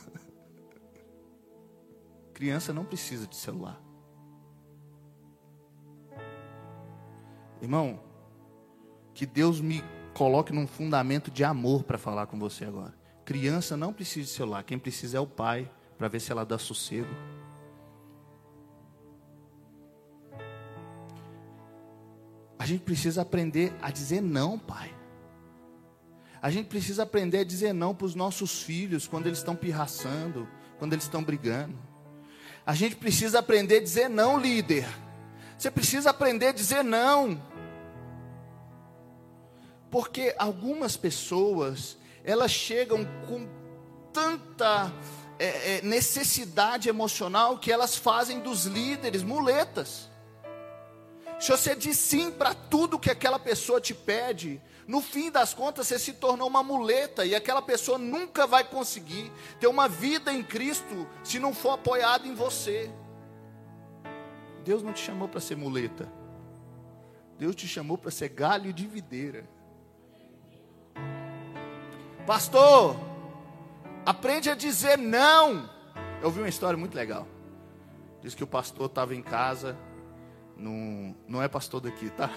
Criança 2.32 2.72
não 2.72 2.84
precisa 2.84 3.26
de 3.26 3.34
celular. 3.34 3.82
Irmão, 7.60 8.00
que 9.12 9.26
Deus 9.26 9.60
me 9.60 9.82
coloque 10.14 10.52
num 10.52 10.66
fundamento 10.66 11.30
de 11.30 11.42
amor 11.42 11.82
para 11.82 11.98
falar 11.98 12.26
com 12.26 12.38
você 12.38 12.64
agora. 12.64 12.94
Criança 13.24 13.76
não 13.76 13.92
precisa 13.92 14.26
de 14.26 14.32
celular, 14.32 14.62
quem 14.62 14.78
precisa 14.78 15.18
é 15.18 15.20
o 15.20 15.26
pai 15.26 15.70
para 15.98 16.06
ver 16.06 16.20
se 16.20 16.30
ela 16.30 16.46
dá 16.46 16.56
sossego. 16.56 17.12
A 22.56 22.64
gente 22.64 22.82
precisa 22.82 23.22
aprender 23.22 23.74
a 23.82 23.90
dizer 23.90 24.22
não, 24.22 24.58
pai. 24.58 24.94
A 26.40 26.50
gente 26.50 26.68
precisa 26.68 27.02
aprender 27.02 27.38
a 27.38 27.44
dizer 27.44 27.72
não 27.72 27.94
para 27.94 28.06
os 28.06 28.14
nossos 28.14 28.62
filhos 28.62 29.08
quando 29.08 29.26
eles 29.26 29.38
estão 29.38 29.56
pirraçando, 29.56 30.48
quando 30.78 30.92
eles 30.92 31.04
estão 31.04 31.22
brigando. 31.22 31.76
A 32.64 32.74
gente 32.74 32.94
precisa 32.94 33.40
aprender 33.40 33.78
a 33.78 33.82
dizer 33.82 34.08
não, 34.08 34.38
líder. 34.38 34.86
Você 35.58 35.70
precisa 35.70 36.10
aprender 36.10 36.48
a 36.48 36.52
dizer 36.52 36.84
não. 36.84 37.42
Porque 39.90 40.34
algumas 40.38 40.96
pessoas, 40.96 41.96
elas 42.22 42.52
chegam 42.52 43.04
com 43.26 43.48
tanta 44.12 44.92
é, 45.38 45.76
é, 45.76 45.82
necessidade 45.82 46.88
emocional 46.88 47.58
que 47.58 47.70
elas 47.70 47.96
fazem 47.96 48.40
dos 48.40 48.64
líderes 48.64 49.22
muletas. 49.22 50.08
Se 51.38 51.50
você 51.50 51.76
diz 51.76 51.96
sim 51.96 52.32
para 52.32 52.52
tudo 52.52 52.98
que 52.98 53.10
aquela 53.10 53.38
pessoa 53.38 53.80
te 53.80 53.94
pede, 53.94 54.60
no 54.86 55.00
fim 55.00 55.30
das 55.30 55.54
contas 55.54 55.86
você 55.86 55.98
se 55.98 56.14
tornou 56.14 56.48
uma 56.48 56.62
muleta 56.62 57.24
e 57.24 57.34
aquela 57.34 57.62
pessoa 57.62 57.96
nunca 57.96 58.46
vai 58.46 58.64
conseguir 58.64 59.30
ter 59.60 59.68
uma 59.68 59.88
vida 59.88 60.32
em 60.32 60.42
Cristo 60.42 61.06
se 61.22 61.38
não 61.38 61.54
for 61.54 61.72
apoiado 61.72 62.26
em 62.26 62.34
você. 62.34 62.90
Deus 64.64 64.82
não 64.82 64.92
te 64.92 65.00
chamou 65.00 65.28
para 65.28 65.40
ser 65.40 65.56
muleta. 65.56 66.10
Deus 67.38 67.54
te 67.54 67.68
chamou 67.68 67.96
para 67.96 68.10
ser 68.10 68.30
galho 68.30 68.72
de 68.72 68.86
videira. 68.86 69.48
Pastor, 72.26 72.96
Aprende 74.04 74.50
a 74.50 74.54
dizer 74.54 74.96
não. 74.96 75.68
Eu 76.20 76.26
ouvi 76.26 76.40
uma 76.40 76.48
história 76.48 76.76
muito 76.76 76.94
legal. 76.94 77.26
Diz 78.20 78.34
que 78.34 78.42
o 78.42 78.46
pastor 78.46 78.86
estava 78.86 79.14
em 79.14 79.22
casa. 79.22 79.76
Num, 80.56 81.14
não 81.28 81.40
é 81.42 81.48
pastor 81.48 81.80
daqui, 81.80 82.10
tá? 82.10 82.30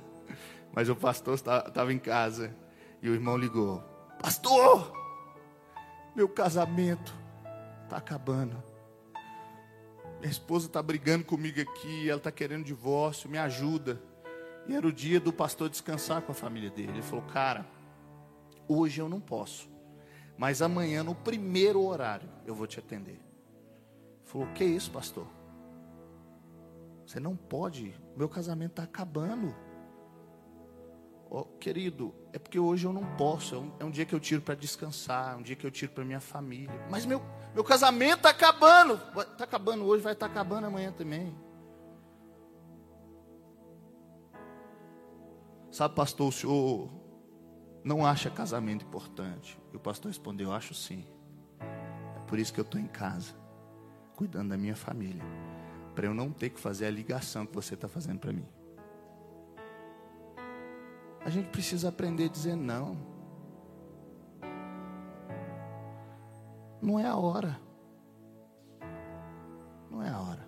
Mas 0.74 0.88
o 0.88 0.96
pastor 0.96 1.34
estava 1.34 1.92
em 1.92 1.98
casa. 1.98 2.54
E 3.00 3.08
o 3.08 3.14
irmão 3.14 3.36
ligou: 3.36 3.82
Pastor, 4.20 4.92
meu 6.14 6.28
casamento 6.28 7.14
está 7.84 7.96
acabando. 7.96 8.62
Minha 10.20 10.30
esposa 10.30 10.66
está 10.66 10.82
brigando 10.82 11.24
comigo 11.24 11.60
aqui. 11.60 12.08
Ela 12.08 12.18
está 12.18 12.30
querendo 12.30 12.64
divórcio. 12.64 13.30
Me 13.30 13.38
ajuda. 13.38 14.02
E 14.66 14.74
era 14.74 14.86
o 14.86 14.92
dia 14.92 15.18
do 15.18 15.32
pastor 15.32 15.70
descansar 15.70 16.20
com 16.20 16.32
a 16.32 16.34
família 16.34 16.68
dele. 16.68 16.92
Ele 16.92 17.02
falou: 17.02 17.24
Cara, 17.26 17.64
hoje 18.68 19.00
eu 19.00 19.08
não 19.08 19.20
posso 19.20 19.70
mas 20.38 20.62
amanhã, 20.62 21.02
no 21.02 21.16
primeiro 21.16 21.82
horário, 21.84 22.30
eu 22.46 22.54
vou 22.54 22.66
te 22.66 22.78
atender. 22.78 23.20
Falou: 24.22 24.46
Que 24.54 24.64
isso, 24.64 24.88
pastor? 24.90 25.26
Você 27.04 27.18
não 27.18 27.34
pode, 27.34 27.92
meu 28.16 28.28
casamento 28.28 28.72
está 28.72 28.84
acabando. 28.84 29.54
Oh, 31.30 31.44
querido, 31.44 32.14
é 32.32 32.38
porque 32.38 32.58
hoje 32.58 32.86
eu 32.86 32.92
não 32.92 33.04
posso. 33.16 33.54
É 33.54 33.58
um, 33.58 33.72
é 33.80 33.84
um 33.84 33.90
dia 33.90 34.06
que 34.06 34.14
eu 34.14 34.20
tiro 34.20 34.40
para 34.40 34.54
descansar, 34.54 35.36
um 35.36 35.42
dia 35.42 35.56
que 35.56 35.66
eu 35.66 35.70
tiro 35.70 35.92
para 35.92 36.04
minha 36.04 36.20
família. 36.20 36.86
Mas 36.88 37.04
meu, 37.04 37.20
meu 37.52 37.64
casamento 37.64 38.18
está 38.18 38.30
acabando. 38.30 38.94
Está 39.32 39.44
acabando 39.44 39.84
hoje, 39.84 40.02
vai 40.02 40.12
estar 40.12 40.26
tá 40.26 40.32
acabando 40.32 40.68
amanhã 40.68 40.92
também. 40.92 41.34
Sabe, 45.70 45.94
pastor, 45.94 46.28
o 46.28 46.32
senhor 46.32 46.90
não 47.84 48.04
acha 48.04 48.30
casamento 48.30 48.84
importante? 48.84 49.58
E 49.72 49.76
o 49.76 49.80
pastor 49.80 50.10
respondeu: 50.10 50.52
Acho 50.52 50.74
sim. 50.74 51.04
É 51.60 52.20
por 52.26 52.38
isso 52.38 52.52
que 52.52 52.60
eu 52.60 52.64
estou 52.64 52.80
em 52.80 52.86
casa, 52.86 53.34
cuidando 54.16 54.50
da 54.50 54.56
minha 54.56 54.76
família, 54.76 55.24
para 55.94 56.06
eu 56.06 56.14
não 56.14 56.30
ter 56.30 56.50
que 56.50 56.60
fazer 56.60 56.86
a 56.86 56.90
ligação 56.90 57.46
que 57.46 57.54
você 57.54 57.74
está 57.74 57.88
fazendo 57.88 58.18
para 58.18 58.32
mim. 58.32 58.46
A 61.24 61.30
gente 61.30 61.48
precisa 61.50 61.88
aprender 61.88 62.24
a 62.24 62.28
dizer 62.28 62.56
não. 62.56 62.96
Não 66.80 66.98
é 66.98 67.06
a 67.06 67.16
hora. 67.16 67.60
Não 69.90 70.02
é 70.02 70.08
a 70.08 70.18
hora. 70.18 70.47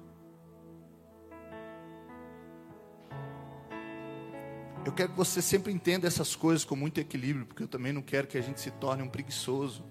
Eu 4.83 4.93
quero 4.93 5.11
que 5.11 5.17
você 5.17 5.43
sempre 5.43 5.71
entenda 5.73 6.07
essas 6.07 6.35
coisas 6.35 6.65
com 6.65 6.75
muito 6.75 6.99
equilíbrio, 6.99 7.45
porque 7.45 7.63
eu 7.63 7.69
também 7.69 7.93
não 7.93 8.01
quero 8.01 8.27
que 8.27 8.39
a 8.39 8.41
gente 8.41 8.61
se 8.61 8.71
torne 8.71 9.03
um 9.03 9.09
preguiçoso. 9.09 9.85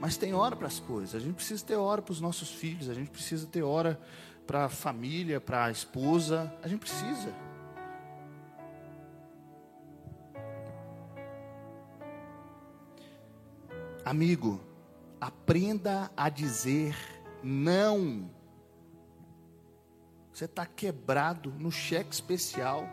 Mas 0.00 0.16
tem 0.16 0.32
hora 0.32 0.54
para 0.54 0.68
as 0.68 0.78
coisas. 0.78 1.14
A 1.14 1.18
gente 1.18 1.34
precisa 1.34 1.64
ter 1.64 1.74
hora 1.74 2.00
para 2.00 2.12
os 2.12 2.20
nossos 2.20 2.50
filhos, 2.50 2.88
a 2.88 2.94
gente 2.94 3.10
precisa 3.10 3.46
ter 3.46 3.62
hora 3.62 4.00
para 4.46 4.66
a 4.66 4.68
família, 4.68 5.40
para 5.40 5.64
a 5.64 5.70
esposa. 5.72 6.54
A 6.62 6.68
gente 6.68 6.80
precisa. 6.80 7.34
Amigo, 14.04 14.60
aprenda 15.20 16.12
a 16.16 16.28
dizer 16.28 16.94
não. 17.42 18.30
Você 20.32 20.44
está 20.44 20.64
quebrado 20.64 21.50
no 21.58 21.72
cheque 21.72 22.14
especial. 22.14 22.86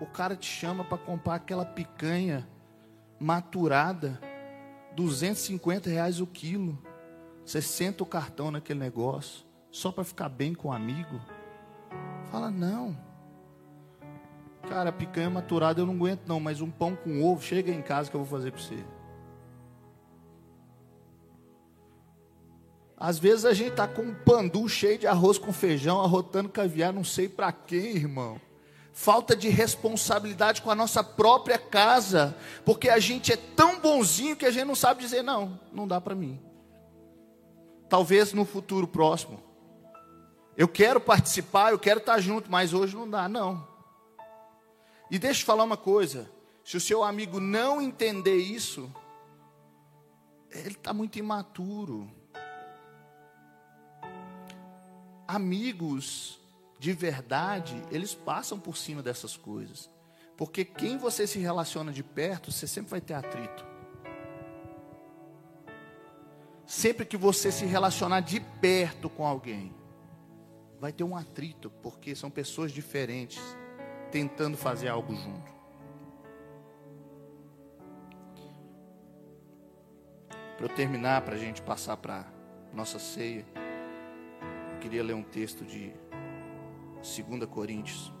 O 0.00 0.06
cara 0.06 0.36
te 0.36 0.46
chama 0.46 0.84
para 0.84 0.98
comprar 0.98 1.36
aquela 1.36 1.64
picanha 1.64 2.46
maturada, 3.18 4.20
250 4.94 5.88
reais 5.88 6.20
o 6.20 6.26
quilo. 6.26 6.78
Você 7.44 7.62
senta 7.62 8.02
o 8.02 8.06
cartão 8.06 8.50
naquele 8.50 8.80
negócio, 8.80 9.44
só 9.70 9.90
para 9.90 10.04
ficar 10.04 10.28
bem 10.28 10.54
com 10.54 10.68
o 10.68 10.72
amigo. 10.72 11.20
Fala, 12.30 12.50
não. 12.50 12.96
Cara, 14.68 14.90
picanha 14.90 15.30
maturada 15.30 15.80
eu 15.80 15.86
não 15.86 15.94
aguento 15.94 16.26
não, 16.26 16.40
mas 16.40 16.60
um 16.60 16.70
pão 16.70 16.96
com 16.96 17.24
ovo, 17.24 17.42
chega 17.42 17.70
em 17.70 17.82
casa 17.82 18.10
que 18.10 18.16
eu 18.16 18.24
vou 18.24 18.38
fazer 18.38 18.50
para 18.50 18.60
você. 18.60 18.84
Às 22.98 23.18
vezes 23.18 23.44
a 23.44 23.52
gente 23.52 23.70
está 23.70 23.86
com 23.86 24.02
um 24.02 24.14
pandu 24.14 24.68
cheio 24.68 24.98
de 24.98 25.06
arroz 25.06 25.38
com 25.38 25.52
feijão, 25.52 26.00
arrotando 26.00 26.48
caviar, 26.48 26.92
não 26.92 27.04
sei 27.04 27.28
para 27.28 27.52
quem, 27.52 27.96
irmão. 27.96 28.40
Falta 28.98 29.36
de 29.36 29.50
responsabilidade 29.50 30.62
com 30.62 30.70
a 30.70 30.74
nossa 30.74 31.04
própria 31.04 31.58
casa, 31.58 32.34
porque 32.64 32.88
a 32.88 32.98
gente 32.98 33.30
é 33.30 33.36
tão 33.36 33.78
bonzinho 33.78 34.34
que 34.34 34.46
a 34.46 34.50
gente 34.50 34.64
não 34.64 34.74
sabe 34.74 35.02
dizer 35.02 35.22
não, 35.22 35.60
não 35.70 35.86
dá 35.86 36.00
para 36.00 36.14
mim. 36.14 36.40
Talvez 37.90 38.32
no 38.32 38.46
futuro 38.46 38.88
próximo. 38.88 39.38
Eu 40.56 40.66
quero 40.66 40.98
participar, 40.98 41.72
eu 41.72 41.78
quero 41.78 42.00
estar 42.00 42.18
junto, 42.20 42.50
mas 42.50 42.72
hoje 42.72 42.96
não 42.96 43.08
dá, 43.08 43.28
não. 43.28 43.68
E 45.10 45.18
deixa 45.18 45.42
eu 45.42 45.46
falar 45.46 45.64
uma 45.64 45.76
coisa: 45.76 46.30
se 46.64 46.78
o 46.78 46.80
seu 46.80 47.04
amigo 47.04 47.38
não 47.38 47.82
entender 47.82 48.38
isso, 48.38 48.90
ele 50.50 50.70
está 50.70 50.94
muito 50.94 51.18
imaturo 51.18 52.10
amigos 55.28 56.40
de 56.78 56.92
verdade, 56.92 57.82
eles 57.90 58.14
passam 58.14 58.58
por 58.58 58.76
cima 58.76 59.02
dessas 59.02 59.36
coisas. 59.36 59.90
Porque 60.36 60.64
quem 60.64 60.98
você 60.98 61.26
se 61.26 61.38
relaciona 61.38 61.92
de 61.92 62.02
perto, 62.02 62.52
você 62.52 62.66
sempre 62.66 62.90
vai 62.90 63.00
ter 63.00 63.14
atrito. 63.14 63.64
Sempre 66.66 67.06
que 67.06 67.16
você 67.16 67.50
se 67.50 67.64
relacionar 67.64 68.20
de 68.20 68.40
perto 68.40 69.08
com 69.08 69.26
alguém, 69.26 69.74
vai 70.78 70.92
ter 70.92 71.04
um 71.04 71.16
atrito, 71.16 71.70
porque 71.82 72.14
são 72.14 72.30
pessoas 72.30 72.72
diferentes 72.72 73.40
tentando 74.10 74.56
fazer 74.56 74.88
algo 74.88 75.14
junto. 75.14 75.54
Para 80.56 80.66
eu 80.66 80.74
terminar, 80.74 81.22
para 81.22 81.34
a 81.34 81.38
gente 81.38 81.62
passar 81.62 81.96
para 81.96 82.26
nossa 82.72 82.98
ceia 82.98 83.46
queria 84.86 85.02
ler 85.02 85.14
um 85.14 85.22
texto 85.22 85.64
de 85.64 85.92
2 87.06 87.46
Coríntios, 87.48 88.12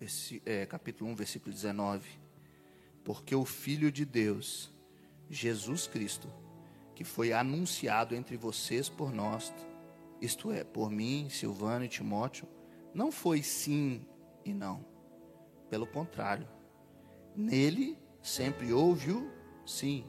esse, 0.00 0.42
é, 0.46 0.64
capítulo 0.64 1.10
1, 1.10 1.14
versículo 1.16 1.52
19. 1.52 2.06
Porque 3.02 3.34
o 3.34 3.44
Filho 3.44 3.90
de 3.90 4.04
Deus, 4.04 4.72
Jesus 5.28 5.86
Cristo, 5.86 6.28
que 6.94 7.04
foi 7.04 7.32
anunciado 7.32 8.14
entre 8.14 8.36
vocês 8.36 8.88
por 8.88 9.12
nós, 9.12 9.52
isto 10.20 10.52
é, 10.52 10.62
por 10.62 10.90
mim, 10.90 11.28
Silvano 11.28 11.84
e 11.84 11.88
Timóteo, 11.88 12.48
não 12.94 13.10
foi 13.10 13.42
sim 13.42 14.06
e 14.44 14.52
não. 14.52 14.84
Pelo 15.68 15.86
contrário, 15.86 16.48
nele 17.34 17.98
sempre 18.22 18.72
houve 18.72 19.10
o 19.10 19.30
sim 19.66 20.04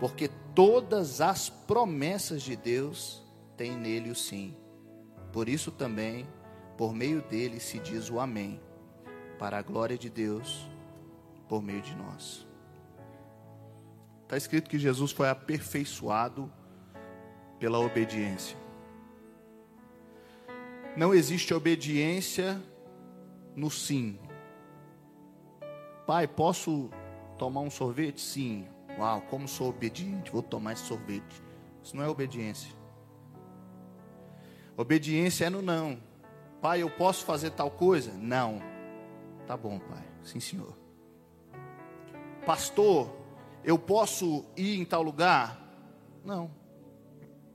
porque 0.00 0.30
todas 0.54 1.20
as 1.20 1.50
promessas 1.50 2.42
de 2.42 2.56
Deus 2.56 3.22
têm 3.54 3.76
nele 3.76 4.10
o 4.10 4.16
sim. 4.16 4.56
Por 5.32 5.48
isso 5.48 5.70
também, 5.70 6.26
por 6.76 6.92
meio 6.92 7.22
dele 7.22 7.60
se 7.60 7.78
diz 7.78 8.10
o 8.10 8.18
amém, 8.18 8.60
para 9.38 9.58
a 9.58 9.62
glória 9.62 9.96
de 9.96 10.10
Deus, 10.10 10.68
por 11.48 11.62
meio 11.62 11.82
de 11.82 11.94
nós. 11.94 12.46
Está 14.22 14.36
escrito 14.36 14.70
que 14.70 14.78
Jesus 14.78 15.12
foi 15.12 15.28
aperfeiçoado 15.28 16.52
pela 17.58 17.78
obediência. 17.78 18.56
Não 20.96 21.14
existe 21.14 21.52
obediência 21.52 22.60
no 23.54 23.70
sim. 23.70 24.18
Pai, 26.06 26.26
posso 26.26 26.90
tomar 27.38 27.60
um 27.60 27.70
sorvete? 27.70 28.20
Sim. 28.20 28.66
Uau, 28.98 29.20
como 29.22 29.46
sou 29.46 29.68
obediente, 29.68 30.30
vou 30.30 30.42
tomar 30.42 30.72
esse 30.72 30.84
sorvete. 30.84 31.42
Isso 31.82 31.96
não 31.96 32.04
é 32.04 32.08
obediência. 32.08 32.79
Obediência 34.80 35.44
é 35.44 35.50
no 35.50 35.60
não. 35.60 36.00
Pai, 36.62 36.80
eu 36.80 36.88
posso 36.88 37.26
fazer 37.26 37.50
tal 37.50 37.70
coisa? 37.70 38.14
Não. 38.14 38.62
Tá 39.46 39.54
bom, 39.54 39.78
pai. 39.78 40.02
Sim, 40.24 40.40
senhor. 40.40 40.74
Pastor, 42.46 43.14
eu 43.62 43.78
posso 43.78 44.42
ir 44.56 44.80
em 44.80 44.84
tal 44.86 45.02
lugar? 45.02 45.60
Não. 46.24 46.50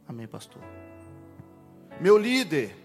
Amém, 0.08 0.28
pastor. 0.28 0.62
Meu 2.00 2.16
líder, 2.16 2.76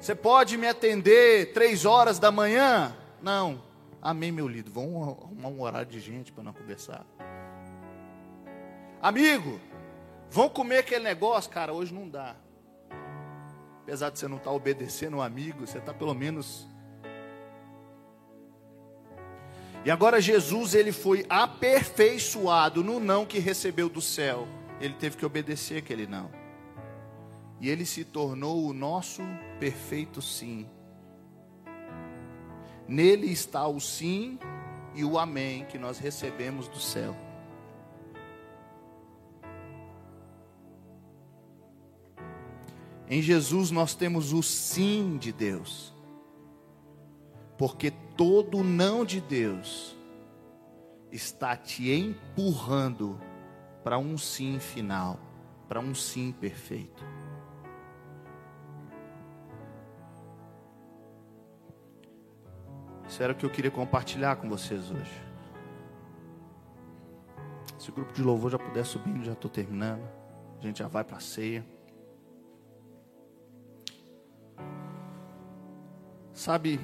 você 0.00 0.16
pode 0.16 0.56
me 0.56 0.66
atender 0.66 1.52
três 1.52 1.84
horas 1.84 2.18
da 2.18 2.32
manhã? 2.32 2.96
Não. 3.22 3.62
Amém, 4.02 4.32
meu 4.32 4.48
líder. 4.48 4.72
Vamos 4.72 5.22
arrumar 5.22 5.48
um 5.50 5.60
horário 5.60 5.88
de 5.88 6.00
gente 6.00 6.32
para 6.32 6.42
não 6.42 6.52
conversar. 6.52 7.06
Amigo, 9.00 9.60
vão 10.28 10.48
comer 10.48 10.78
aquele 10.78 11.04
negócio? 11.04 11.48
Cara, 11.48 11.72
hoje 11.72 11.94
não 11.94 12.08
dá. 12.08 12.34
Apesar 13.86 14.10
de 14.10 14.18
você 14.18 14.26
não 14.26 14.36
estar 14.36 14.50
tá 14.50 14.56
obedecendo 14.56 15.18
um 15.18 15.22
amigo, 15.22 15.64
você 15.64 15.78
está 15.78 15.94
pelo 15.94 16.12
menos. 16.12 16.66
E 19.84 19.90
agora 19.92 20.20
Jesus, 20.20 20.74
ele 20.74 20.90
foi 20.90 21.24
aperfeiçoado 21.28 22.82
no 22.82 22.98
não 22.98 23.24
que 23.24 23.38
recebeu 23.38 23.88
do 23.88 24.02
céu. 24.02 24.48
Ele 24.80 24.94
teve 24.94 25.16
que 25.16 25.24
obedecer 25.24 25.78
aquele 25.78 26.04
não. 26.04 26.28
E 27.60 27.70
ele 27.70 27.86
se 27.86 28.04
tornou 28.04 28.66
o 28.66 28.72
nosso 28.72 29.22
perfeito 29.60 30.20
sim. 30.20 30.68
Nele 32.88 33.30
está 33.30 33.68
o 33.68 33.78
sim 33.78 34.36
e 34.96 35.04
o 35.04 35.16
amém 35.16 35.64
que 35.66 35.78
nós 35.78 35.96
recebemos 35.96 36.66
do 36.66 36.80
céu. 36.80 37.14
Em 43.08 43.22
Jesus 43.22 43.70
nós 43.70 43.94
temos 43.94 44.32
o 44.32 44.42
sim 44.42 45.16
de 45.16 45.32
Deus. 45.32 45.94
Porque 47.56 47.90
todo 47.90 48.62
não 48.62 49.04
de 49.04 49.20
Deus 49.20 49.96
está 51.10 51.56
te 51.56 51.90
empurrando 51.90 53.18
para 53.82 53.98
um 53.98 54.18
sim 54.18 54.58
final, 54.58 55.18
para 55.68 55.80
um 55.80 55.94
sim 55.94 56.32
perfeito. 56.32 57.04
Isso 63.08 63.22
era 63.22 63.32
o 63.32 63.36
que 63.36 63.46
eu 63.46 63.50
queria 63.50 63.70
compartilhar 63.70 64.36
com 64.36 64.48
vocês 64.48 64.90
hoje. 64.90 65.26
Se 67.78 67.90
o 67.90 67.92
grupo 67.92 68.12
de 68.12 68.22
louvor 68.22 68.50
já 68.50 68.58
puder 68.58 68.84
subir, 68.84 69.22
já 69.22 69.32
estou 69.32 69.50
terminando. 69.50 70.02
A 70.58 70.62
gente 70.62 70.80
já 70.80 70.88
vai 70.88 71.04
para 71.04 71.18
a 71.18 71.20
ceia. 71.20 71.64
Sabe, 76.46 76.78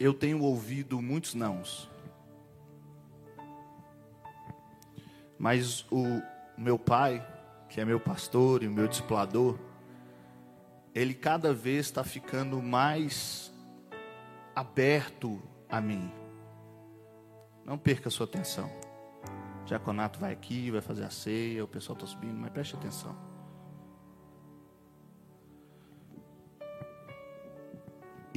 eu 0.00 0.14
tenho 0.14 0.40
ouvido 0.42 1.02
muitos 1.02 1.34
nãos. 1.34 1.86
Mas 5.38 5.84
o 5.92 6.22
meu 6.56 6.78
pai, 6.78 7.22
que 7.68 7.78
é 7.78 7.84
meu 7.84 8.00
pastor 8.00 8.62
e 8.62 8.68
meu 8.70 8.88
discipulador, 8.88 9.58
ele 10.94 11.12
cada 11.12 11.52
vez 11.52 11.84
está 11.84 12.02
ficando 12.02 12.62
mais 12.62 13.52
aberto 14.54 15.38
a 15.68 15.78
mim. 15.78 16.10
Não 17.66 17.76
perca 17.76 18.08
sua 18.08 18.24
atenção. 18.24 18.70
O 19.60 19.64
diaconato 19.66 20.18
vai 20.18 20.32
aqui, 20.32 20.70
vai 20.70 20.80
fazer 20.80 21.04
a 21.04 21.10
ceia, 21.10 21.62
o 21.62 21.68
pessoal 21.68 21.98
está 21.98 22.06
subindo, 22.06 22.38
mas 22.38 22.48
preste 22.48 22.74
atenção. 22.76 23.35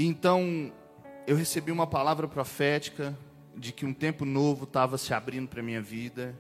Então, 0.02 0.72
eu 1.28 1.36
recebi 1.36 1.74
uma 1.74 1.86
palavra 1.86 2.26
profética 2.26 3.14
de 3.54 3.74
que 3.74 3.86
um 3.86 3.94
tempo 3.94 4.24
novo 4.24 4.64
estava 4.64 4.98
se 4.98 5.14
abrindo 5.14 5.50
para 5.50 5.62
minha 5.62 5.82
vida, 5.82 6.34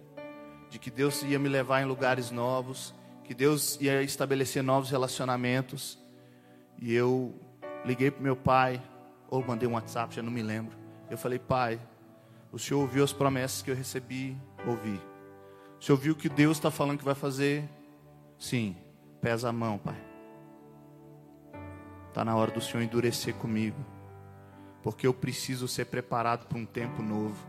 de 0.70 0.80
que 0.80 0.90
Deus 0.90 1.24
ia 1.24 1.38
me 1.38 1.50
levar 1.50 1.82
em 1.82 1.86
lugares 1.86 2.32
novos, 2.32 2.96
que 3.22 3.34
Deus 3.34 3.78
ia 3.82 4.02
estabelecer 4.02 4.64
novos 4.64 4.90
relacionamentos. 4.90 6.00
E 6.82 6.94
eu 6.94 7.36
liguei 7.84 8.10
para 8.10 8.24
meu 8.24 8.34
pai, 8.34 8.82
ou 9.30 9.46
mandei 9.46 9.68
um 9.68 9.74
WhatsApp, 9.74 10.16
já 10.16 10.24
não 10.24 10.32
me 10.32 10.42
lembro. 10.42 10.78
Eu 11.10 11.18
falei, 11.18 11.38
pai, 11.38 11.82
o 12.54 12.58
senhor 12.58 12.80
ouviu 12.80 13.04
as 13.04 13.12
promessas 13.12 13.62
que 13.62 13.70
eu 13.70 13.76
recebi? 13.76 14.38
Ouvi. 14.66 15.02
O 15.78 15.84
senhor 15.84 15.98
viu 15.98 16.14
o 16.14 16.16
que 16.16 16.30
Deus 16.30 16.56
está 16.56 16.72
falando 16.72 17.00
que 17.00 17.04
vai 17.04 17.14
fazer? 17.14 17.68
Sim. 18.38 18.78
Pesa 19.20 19.50
a 19.50 19.52
mão, 19.52 19.78
pai. 19.78 20.09
Está 22.10 22.26
na 22.26 22.36
hora 22.36 22.52
do 22.52 22.60
senhor 22.60 22.84
endurecer 22.84 23.34
comigo 23.36 23.84
porque 24.82 25.06
eu 25.06 25.14
preciso 25.14 25.68
ser 25.68 25.86
preparado 25.86 26.48
para 26.48 26.58
um 26.58 26.66
tempo 26.66 27.02
novo. 27.02 27.48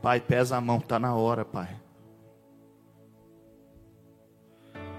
Pai, 0.00 0.20
pesa 0.20 0.56
a 0.56 0.60
mão, 0.60 0.78
está 0.78 0.98
na 0.98 1.14
hora, 1.14 1.44
Pai. 1.44 1.80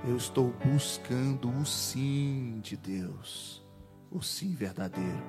Eu 0.07 0.17
estou 0.17 0.51
buscando 0.63 1.49
o 1.49 1.65
sim 1.65 2.59
de 2.61 2.75
Deus, 2.77 3.65
o 4.11 4.21
sim 4.21 4.53
verdadeiro, 4.53 5.23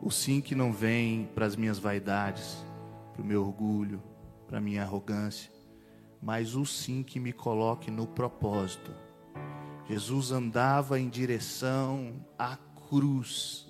o 0.00 0.10
sim 0.10 0.40
que 0.40 0.54
não 0.54 0.72
vem 0.72 1.28
para 1.34 1.46
as 1.46 1.56
minhas 1.56 1.78
vaidades, 1.78 2.64
para 3.12 3.22
o 3.22 3.24
meu 3.24 3.44
orgulho, 3.44 4.02
para 4.46 4.58
a 4.58 4.60
minha 4.60 4.82
arrogância, 4.82 5.50
mas 6.22 6.54
o 6.54 6.64
sim 6.64 7.02
que 7.02 7.18
me 7.18 7.32
coloque 7.32 7.90
no 7.90 8.06
propósito 8.06 8.92
Jesus 9.90 10.30
andava 10.30 11.00
em 11.00 11.08
direção 11.08 12.24
à 12.38 12.56
cruz. 12.88 13.66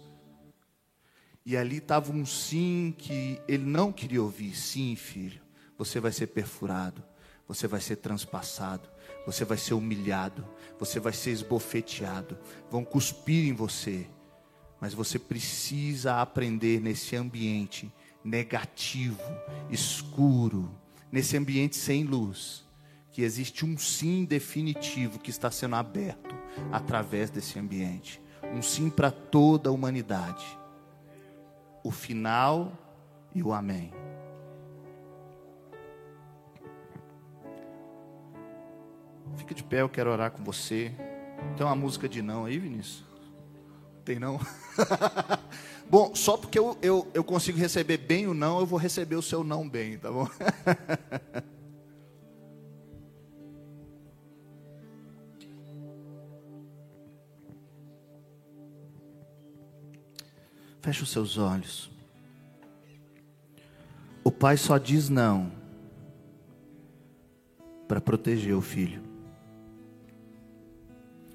E 1.46 1.56
ali 1.56 1.78
estava 1.78 2.12
um 2.12 2.26
sim 2.26 2.94
que 2.98 3.40
ele 3.48 3.64
não 3.64 3.90
queria 3.90 4.22
ouvir. 4.22 4.54
Sim, 4.54 4.94
filho, 4.96 5.40
você 5.78 5.98
vai 5.98 6.12
ser 6.12 6.26
perfurado, 6.26 7.02
você 7.48 7.66
vai 7.66 7.80
ser 7.80 7.96
transpassado, 7.96 8.86
você 9.24 9.46
vai 9.46 9.56
ser 9.56 9.72
humilhado, 9.72 10.46
você 10.78 11.00
vai 11.00 11.14
ser 11.14 11.30
esbofeteado, 11.30 12.36
vão 12.70 12.84
cuspir 12.84 13.48
em 13.48 13.54
você. 13.54 14.06
Mas 14.78 14.92
você 14.92 15.18
precisa 15.18 16.20
aprender 16.20 16.82
nesse 16.82 17.16
ambiente 17.16 17.90
negativo, 18.22 19.22
escuro, 19.70 20.70
nesse 21.10 21.34
ambiente 21.38 21.76
sem 21.76 22.04
luz 22.04 22.68
que 23.10 23.22
existe 23.22 23.64
um 23.64 23.76
sim 23.76 24.24
definitivo 24.24 25.18
que 25.18 25.30
está 25.30 25.50
sendo 25.50 25.76
aberto 25.76 26.34
através 26.70 27.30
desse 27.30 27.58
ambiente. 27.58 28.20
Um 28.54 28.62
sim 28.62 28.88
para 28.88 29.10
toda 29.10 29.68
a 29.68 29.72
humanidade. 29.72 30.44
O 31.82 31.90
final 31.90 32.72
e 33.34 33.42
o 33.42 33.52
amém. 33.52 33.92
Fica 39.36 39.54
de 39.54 39.62
pé, 39.62 39.80
eu 39.80 39.88
quero 39.88 40.10
orar 40.10 40.30
com 40.30 40.42
você. 40.44 40.92
Tem 41.56 41.64
uma 41.66 41.76
música 41.76 42.08
de 42.08 42.22
não 42.22 42.44
aí, 42.44 42.58
Vinícius? 42.58 43.04
Tem 44.04 44.18
não? 44.18 44.40
bom, 45.88 46.14
só 46.14 46.36
porque 46.36 46.58
eu, 46.58 46.76
eu, 46.82 47.08
eu 47.14 47.24
consigo 47.24 47.58
receber 47.58 47.98
bem 47.98 48.26
o 48.26 48.34
não, 48.34 48.60
eu 48.60 48.66
vou 48.66 48.78
receber 48.78 49.16
o 49.16 49.22
seu 49.22 49.44
não 49.44 49.68
bem, 49.68 49.98
tá 49.98 50.10
bom? 50.10 50.28
Feche 60.80 61.02
os 61.02 61.10
seus 61.10 61.36
olhos. 61.36 61.90
O 64.24 64.30
pai 64.30 64.56
só 64.56 64.78
diz 64.78 65.08
não 65.08 65.52
para 67.86 68.00
proteger 68.00 68.54
o 68.54 68.62
filho. 68.62 69.02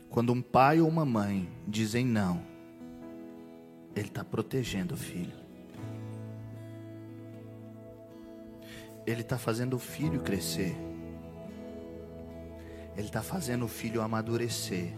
Quando 0.10 0.34
um 0.34 0.42
pai 0.42 0.80
ou 0.80 0.88
uma 0.88 1.06
mãe 1.06 1.50
dizem 1.68 2.06
não, 2.06 2.42
ele 3.96 4.08
está 4.08 4.24
protegendo 4.24 4.96
o 4.96 4.98
filho. 4.98 5.36
Ele 9.06 9.22
está 9.22 9.38
fazendo 9.38 9.76
o 9.76 9.80
filho 9.80 10.22
crescer. 10.22 10.76
Ele 12.98 13.08
está 13.08 13.22
fazendo 13.22 13.66
o 13.66 13.68
filho 13.68 14.02
amadurecer. 14.02 14.94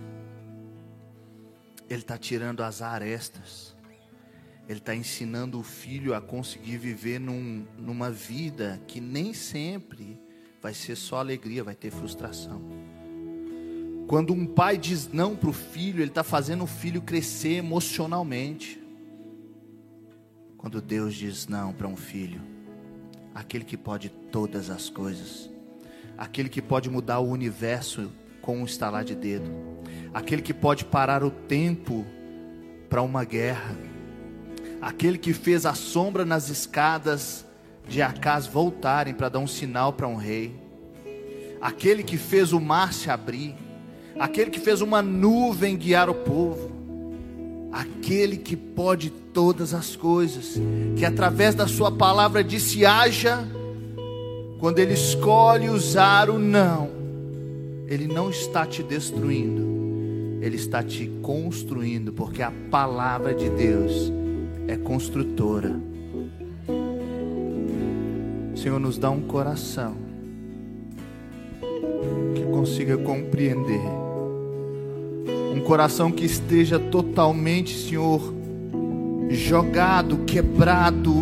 Ele 1.89 2.01
está 2.01 2.17
tirando 2.17 2.61
as 2.61 2.81
arestas 2.81 3.76
ele 4.67 4.79
está 4.79 4.93
ensinando 4.93 5.59
o 5.59 5.63
filho 5.63 6.13
a 6.13 6.19
conseguir 6.19 6.77
viver 6.77 7.19
num, 7.19 7.65
numa 7.77 8.11
vida 8.11 8.81
que 8.85 8.99
nem 8.99 9.33
sempre 9.33 10.19
vai 10.61 10.73
ser 10.73 10.97
só 10.97 11.19
alegria, 11.19 11.63
vai 11.63 11.75
ter 11.75 11.89
frustração. 11.89 12.61
Quando 14.07 14.33
um 14.33 14.45
pai 14.45 14.77
diz 14.77 15.11
não 15.11 15.35
para 15.35 15.49
o 15.49 15.53
filho, 15.53 16.01
ele 16.01 16.09
está 16.09 16.23
fazendo 16.23 16.65
o 16.65 16.67
filho 16.67 17.01
crescer 17.01 17.53
emocionalmente. 17.53 18.81
Quando 20.57 20.81
Deus 20.81 21.15
diz 21.15 21.47
não 21.47 21.71
para 21.71 21.87
um 21.87 21.95
filho, 21.95 22.41
aquele 23.33 23.63
que 23.63 23.77
pode 23.77 24.09
todas 24.09 24.69
as 24.69 24.89
coisas, 24.89 25.49
aquele 26.17 26.49
que 26.49 26.61
pode 26.61 26.89
mudar 26.89 27.19
o 27.19 27.29
universo 27.29 28.11
com 28.41 28.59
um 28.59 28.65
estalar 28.65 29.05
de 29.05 29.15
dedo, 29.15 29.49
aquele 30.13 30.41
que 30.41 30.53
pode 30.53 30.83
parar 30.83 31.23
o 31.23 31.31
tempo 31.31 32.05
para 32.89 33.01
uma 33.01 33.23
guerra, 33.23 33.77
aquele 34.81 35.17
que 35.17 35.33
fez 35.33 35.65
a 35.65 35.73
sombra 35.73 36.25
nas 36.25 36.49
escadas 36.49 37.45
de 37.87 38.01
Acás 38.01 38.45
voltarem 38.45 39.13
para 39.13 39.29
dar 39.29 39.39
um 39.39 39.47
sinal 39.47 39.93
para 39.93 40.07
um 40.07 40.15
rei, 40.15 40.53
aquele 41.61 42.03
que 42.03 42.17
fez 42.17 42.53
o 42.53 42.59
mar 42.59 42.93
se 42.93 43.09
abrir, 43.09 43.55
aquele 44.19 44.51
que 44.51 44.59
fez 44.59 44.81
uma 44.81 45.01
nuvem 45.01 45.75
guiar 45.75 46.09
o 46.09 46.13
povo, 46.13 46.71
aquele 47.71 48.37
que 48.37 48.55
pode 48.55 49.09
todas 49.09 49.73
as 49.73 49.95
coisas, 49.95 50.59
que 50.95 51.05
através 51.05 51.55
da 51.55 51.67
Sua 51.67 51.91
palavra 51.91 52.43
disse: 52.43 52.85
haja, 52.85 53.47
quando 54.59 54.79
Ele 54.79 54.93
escolhe 54.93 55.69
usar 55.69 56.29
o 56.29 56.37
não, 56.37 56.89
Ele 57.87 58.07
não 58.07 58.29
está 58.29 58.65
te 58.65 58.83
destruindo, 58.83 60.41
Ele 60.41 60.57
está 60.57 60.83
te 60.83 61.07
construindo, 61.21 62.11
porque 62.11 62.41
a 62.41 62.51
palavra 62.69 63.33
de 63.33 63.49
Deus 63.49 64.11
é 64.67 64.75
construtora. 64.75 65.79
Senhor, 68.55 68.79
nos 68.79 68.97
dá 68.97 69.09
um 69.09 69.21
coração 69.21 69.95
que 72.35 72.43
consiga 72.43 72.97
compreender. 72.97 73.81
Um 75.55 75.61
coração 75.61 76.11
que 76.11 76.25
esteja 76.25 76.77
totalmente, 76.77 77.77
Senhor, 77.77 78.33
jogado, 79.29 80.17
quebrado, 80.25 81.13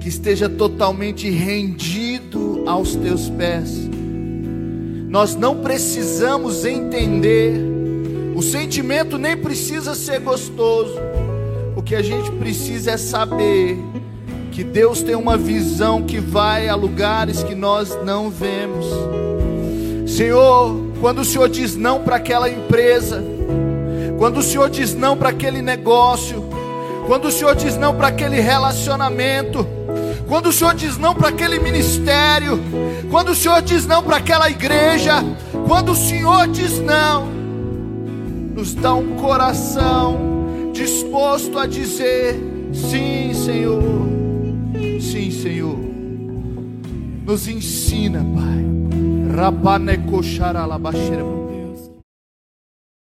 que 0.00 0.08
esteja 0.08 0.48
totalmente 0.48 1.30
rendido 1.30 2.64
aos 2.66 2.94
teus 2.96 3.30
pés. 3.30 3.88
Nós 5.08 5.36
não 5.36 5.60
precisamos 5.60 6.64
entender, 6.64 7.54
o 8.34 8.42
sentimento 8.42 9.16
nem 9.16 9.36
precisa 9.36 9.94
ser 9.94 10.20
gostoso 10.20 11.13
que 11.84 11.94
a 11.94 12.02
gente 12.02 12.30
precisa 12.32 12.92
é 12.92 12.96
saber 12.96 13.78
que 14.50 14.64
Deus 14.64 15.02
tem 15.02 15.14
uma 15.14 15.36
visão 15.36 16.02
que 16.02 16.18
vai 16.18 16.68
a 16.68 16.74
lugares 16.74 17.42
que 17.42 17.54
nós 17.54 17.98
não 18.04 18.30
vemos. 18.30 18.86
Senhor, 20.06 20.76
quando 21.00 21.20
o 21.20 21.24
Senhor 21.24 21.48
diz 21.48 21.76
não 21.76 22.02
para 22.02 22.16
aquela 22.16 22.48
empresa, 22.48 23.22
quando 24.16 24.38
o 24.38 24.42
Senhor 24.42 24.70
diz 24.70 24.94
não 24.94 25.16
para 25.16 25.28
aquele 25.28 25.60
negócio, 25.60 26.42
quando 27.06 27.26
o 27.26 27.32
Senhor 27.32 27.54
diz 27.54 27.76
não 27.76 27.94
para 27.94 28.08
aquele 28.08 28.40
relacionamento, 28.40 29.66
quando 30.26 30.46
o 30.46 30.52
Senhor 30.52 30.74
diz 30.74 30.96
não 30.96 31.14
para 31.14 31.28
aquele 31.28 31.58
ministério, 31.58 32.58
quando 33.10 33.30
o 33.30 33.34
Senhor 33.34 33.60
diz 33.60 33.86
não 33.86 34.02
para 34.02 34.16
aquela 34.16 34.48
igreja, 34.48 35.16
quando 35.66 35.92
o 35.92 35.96
Senhor 35.96 36.48
diz 36.48 36.78
não, 36.78 37.26
nos 38.54 38.74
dá 38.74 38.94
um 38.94 39.16
coração 39.16 40.33
disposto 40.74 41.58
a 41.58 41.66
dizer: 41.66 42.38
Sim, 42.72 43.32
Senhor, 43.32 43.82
sim, 45.00 45.30
Senhor. 45.30 45.78
Nos 47.24 47.48
ensina, 47.48 48.18
Pai. 48.18 48.62
Rabanecoxaralabaxerebo. 49.34 51.43